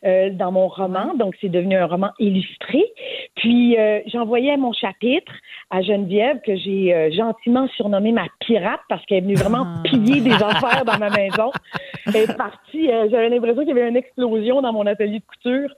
Euh, 0.04 0.30
dans 0.30 0.52
mon 0.52 0.68
roman, 0.68 1.14
donc 1.14 1.34
c'est 1.40 1.48
devenu 1.48 1.76
un 1.76 1.86
roman 1.86 2.10
illustré. 2.18 2.84
Puis 3.36 3.76
euh, 3.78 4.00
j'envoyais 4.06 4.56
mon 4.56 4.72
chapitre 4.72 5.32
à 5.70 5.82
Geneviève 5.82 6.40
que 6.46 6.56
j'ai 6.56 6.94
euh, 6.94 7.10
gentiment 7.10 7.68
surnommé 7.76 8.12
ma 8.12 8.26
pirate 8.40 8.80
parce 8.88 9.04
qu'elle 9.06 9.18
est 9.18 9.20
venue 9.22 9.34
vraiment 9.34 9.64
Ah. 9.66 9.82
piller 9.84 10.20
des 10.20 10.32
affaires 10.42 10.84
dans 10.84 10.98
ma 10.98 11.10
maison. 11.10 11.50
Elle 12.06 12.16
est 12.16 12.36
partie, 12.36 12.90
euh, 12.90 13.08
j'avais 13.10 13.28
l'impression 13.28 13.64
qu'il 13.64 13.76
y 13.76 13.78
avait 13.78 13.88
une 13.88 13.96
explosion 13.96 14.62
dans 14.62 14.72
mon 14.72 14.86
atelier 14.86 15.18
de 15.18 15.24
couture. 15.24 15.74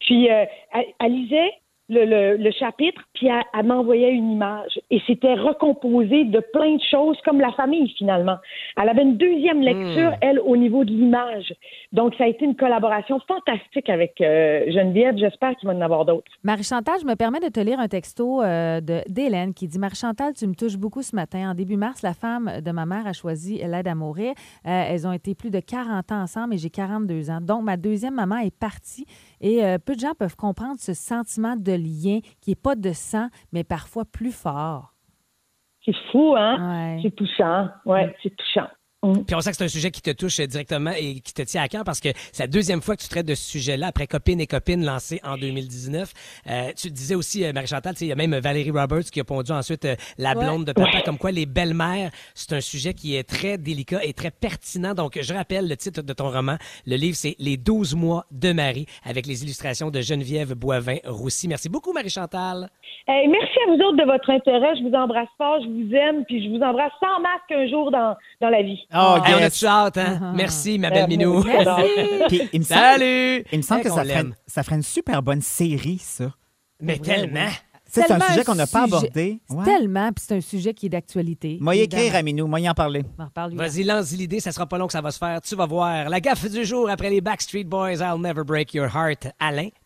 Puis 0.00 0.30
euh, 0.30 0.44
elle, 0.74 0.84
elle 1.00 1.12
lisait 1.12 1.52
le, 1.88 2.04
le- 2.04 2.36
le 2.36 2.50
chapitre, 2.52 3.00
puis 3.14 3.26
elle, 3.26 3.42
elle 3.58 3.66
m'envoyait 3.66 4.12
une 4.12 4.32
image. 4.32 4.78
Et 4.90 5.00
c'était 5.06 5.34
recomposé 5.34 6.24
de 6.24 6.40
plein 6.52 6.76
de 6.76 6.82
choses, 6.90 7.16
comme 7.24 7.40
la 7.40 7.52
famille 7.52 7.88
finalement. 7.98 8.36
Elle 8.80 8.88
avait 8.88 9.02
une 9.02 9.16
deuxième 9.16 9.60
lecture, 9.60 10.12
elle, 10.20 10.38
au 10.40 10.56
niveau 10.56 10.84
de 10.84 10.90
l'image. 10.90 11.52
Donc 11.92 12.14
ça 12.16 12.24
a 12.24 12.26
été 12.28 12.44
une 12.44 12.56
collaboration 12.56 13.20
fantastique 13.28 13.88
avec 13.90 14.20
euh, 14.20 14.64
Geneviève. 14.70 15.16
J'espère 15.18 15.54
qu'il 15.56 15.68
va 15.68 15.74
en 15.74 15.80
avoir 15.80 16.04
d'autres. 16.04 16.30
Marie-Chantal, 16.44 16.94
je 17.00 17.06
me 17.06 17.14
permets 17.16 17.40
de 17.40 17.48
te 17.48 17.60
lire 17.60 17.78
un 17.80 17.88
texto 17.88 18.42
euh, 18.42 18.80
de- 18.80 19.02
d'Hélène 19.08 19.52
qui 19.52 19.68
dit 19.68 19.78
Marie-Chantal, 19.78 20.32
tu 20.34 20.46
me 20.46 20.54
touches 20.54 20.76
beaucoup 20.78 21.02
ce 21.02 21.14
matin. 21.14 21.50
En 21.50 21.54
début 21.54 21.76
mars, 21.76 22.02
la 22.02 22.14
femme 22.14 22.50
de 22.64 22.70
ma 22.70 22.86
mère 22.86 23.06
a 23.06 23.12
choisi 23.12 23.58
l'aide 23.58 23.88
à 23.88 23.94
mourir. 23.94 24.32
Euh, 24.66 24.84
elles 24.88 25.06
ont 25.06 25.12
été 25.12 25.34
plus 25.34 25.50
de 25.50 25.60
40 25.60 26.10
ans 26.12 26.22
ensemble 26.22 26.54
et 26.54 26.58
j'ai 26.58 26.70
42 26.70 27.30
ans. 27.30 27.40
Donc, 27.42 27.62
ma 27.64 27.76
deuxième 27.76 28.14
maman 28.14 28.38
est 28.38 28.56
partie 28.56 29.04
et 29.42 29.64
euh, 29.64 29.78
peu 29.78 29.94
de 29.94 30.00
gens 30.00 30.14
peuvent 30.14 30.36
comprendre 30.36 30.78
ce 30.78 30.94
sentiment 30.94 31.56
de 31.56 31.72
lien 31.72 32.20
qui 32.40 32.50
n'est 32.50 32.56
pas 32.56 32.76
de 32.76 32.92
sang, 32.92 33.28
mais 33.52 33.64
parfois 33.64 34.04
plus 34.04 34.32
fort. 34.32 34.94
C'est 35.84 35.96
fou, 36.10 36.34
hein? 36.36 36.94
Ouais. 36.94 37.00
C'est 37.02 37.14
touchant. 37.14 37.68
Ouais, 37.84 38.14
c'est 38.22 38.34
touchant. 38.34 38.68
Mm. 39.02 39.24
Puis 39.24 39.34
on 39.34 39.40
sait 39.40 39.50
que 39.50 39.56
c'est 39.56 39.64
un 39.64 39.68
sujet 39.68 39.90
qui 39.90 40.00
te 40.00 40.10
touche 40.10 40.38
directement 40.40 40.92
et 40.96 41.20
qui 41.20 41.34
te 41.34 41.42
tient 41.42 41.62
à 41.62 41.68
cœur 41.68 41.82
parce 41.84 42.00
que 42.00 42.10
c'est 42.32 42.44
la 42.44 42.46
deuxième 42.46 42.80
fois 42.80 42.96
que 42.96 43.02
tu 43.02 43.08
traites 43.08 43.26
de 43.26 43.34
ce 43.34 43.42
sujet-là 43.50 43.88
après 43.88 44.06
Copine 44.06 44.40
et 44.40 44.46
Copine 44.46 44.84
lancé 44.84 45.20
en 45.24 45.36
2019. 45.36 46.12
Euh, 46.48 46.70
tu 46.76 46.90
disais 46.90 47.14
aussi, 47.14 47.44
euh, 47.44 47.52
Marie-Chantal, 47.52 47.94
tu 47.94 48.00
sais, 48.00 48.04
il 48.06 48.08
y 48.08 48.12
a 48.12 48.16
même 48.16 48.34
Valérie 48.38 48.70
Roberts 48.70 49.04
qui 49.12 49.20
a 49.20 49.24
pondu 49.24 49.50
ensuite 49.52 49.84
euh, 49.84 49.96
La 50.18 50.36
Ouais. 50.36 50.44
blonde 50.44 50.64
de 50.64 50.72
papa, 50.72 51.02
comme 51.04 51.18
quoi 51.18 51.30
les 51.32 51.46
belles-mères, 51.46 52.10
c'est 52.34 52.52
un 52.54 52.60
sujet 52.60 52.94
qui 52.94 53.16
est 53.16 53.24
très 53.28 53.58
délicat 53.58 54.04
et 54.04 54.12
très 54.12 54.30
pertinent. 54.30 54.94
Donc, 54.94 55.18
je 55.20 55.34
rappelle 55.34 55.68
le 55.68 55.76
titre 55.76 56.00
de 56.02 56.12
ton 56.12 56.30
roman. 56.30 56.56
Le 56.86 56.96
livre, 56.96 57.16
c'est 57.16 57.36
Les 57.38 57.56
12 57.56 57.94
mois 57.96 58.24
de 58.30 58.52
Marie 58.52 58.86
avec 59.04 59.26
les 59.26 59.42
illustrations 59.42 59.90
de 59.90 60.00
Geneviève 60.00 60.54
Boivin-Roussy. 60.54 61.48
Merci 61.48 61.68
beaucoup, 61.68 61.92
Marie-Chantal. 61.92 62.70
Eh, 63.08 63.26
merci 63.28 63.58
à 63.66 63.70
vous 63.70 63.82
autres 63.82 63.96
de 63.96 64.04
votre 64.04 64.30
intérêt. 64.30 64.76
Je 64.76 64.88
vous 64.88 64.94
embrasse 64.94 65.28
fort, 65.36 65.60
je 65.62 65.66
vous 65.68 65.94
aime, 65.94 66.24
puis 66.24 66.44
je 66.44 66.50
vous 66.50 66.62
embrasse 66.62 66.92
sans 67.00 67.20
masque 67.20 67.50
un 67.50 67.66
jour 67.68 67.90
dans, 67.90 68.16
dans 68.40 68.48
la 68.48 68.62
vie. 68.62 68.78
Oh, 68.94 69.18
Hey, 69.24 69.34
on 69.34 69.42
a-tu 69.42 69.66
hâte, 69.66 69.98
hein? 69.98 70.32
Merci, 70.34 70.78
ma 70.78 70.90
belle 70.90 71.08
Minou. 71.08 71.42
merci. 71.44 71.82
Puis, 72.28 72.42
il 72.52 72.60
me 72.60 72.64
semble, 72.64 72.80
Salut! 72.80 73.44
il 73.52 73.58
me 73.58 73.62
semble 73.62 73.82
que 73.82 73.88
ça 73.90 74.04
ferait, 74.04 74.24
ça 74.46 74.62
ferait 74.62 74.76
une 74.76 74.82
super 74.82 75.22
bonne 75.22 75.40
série, 75.42 75.98
ça. 75.98 76.32
Mais 76.80 76.98
tellement. 76.98 77.48
C'est 77.94 78.10
un 78.10 78.20
sujet 78.20 78.42
qu'on 78.44 78.54
n'a 78.54 78.66
pas 78.66 78.84
abordé. 78.84 79.40
Ouais. 79.50 79.64
Tellement, 79.66 80.10
puis 80.12 80.24
c'est 80.26 80.34
un 80.36 80.40
sujet 80.40 80.72
qui 80.72 80.86
est 80.86 80.88
d'actualité. 80.88 81.58
Moi, 81.60 81.76
y 81.76 81.80
écrire 81.80 82.14
à 82.16 82.22
Minou, 82.22 82.46
moi, 82.46 82.58
y 82.58 82.66
en 82.68 82.72
parler. 82.72 83.04
Vas-y, 83.52 83.84
lance 83.84 84.12
l'idée, 84.12 84.40
ça 84.40 84.50
sera 84.50 84.64
pas 84.66 84.78
long 84.78 84.86
que 84.86 84.94
ça 84.94 85.02
va 85.02 85.10
se 85.10 85.18
faire. 85.18 85.42
Tu 85.42 85.54
vas 85.54 85.66
voir. 85.66 86.08
La 86.08 86.18
gaffe 86.20 86.48
du 86.50 86.64
jour 86.64 86.88
après 86.88 87.10
les 87.10 87.20
Backstreet 87.20 87.64
Boys, 87.64 87.96
I'll 88.00 88.18
Never 88.18 88.44
Break 88.44 88.72
Your 88.72 88.86
Heart. 88.86 89.28
Alain, 89.38 89.68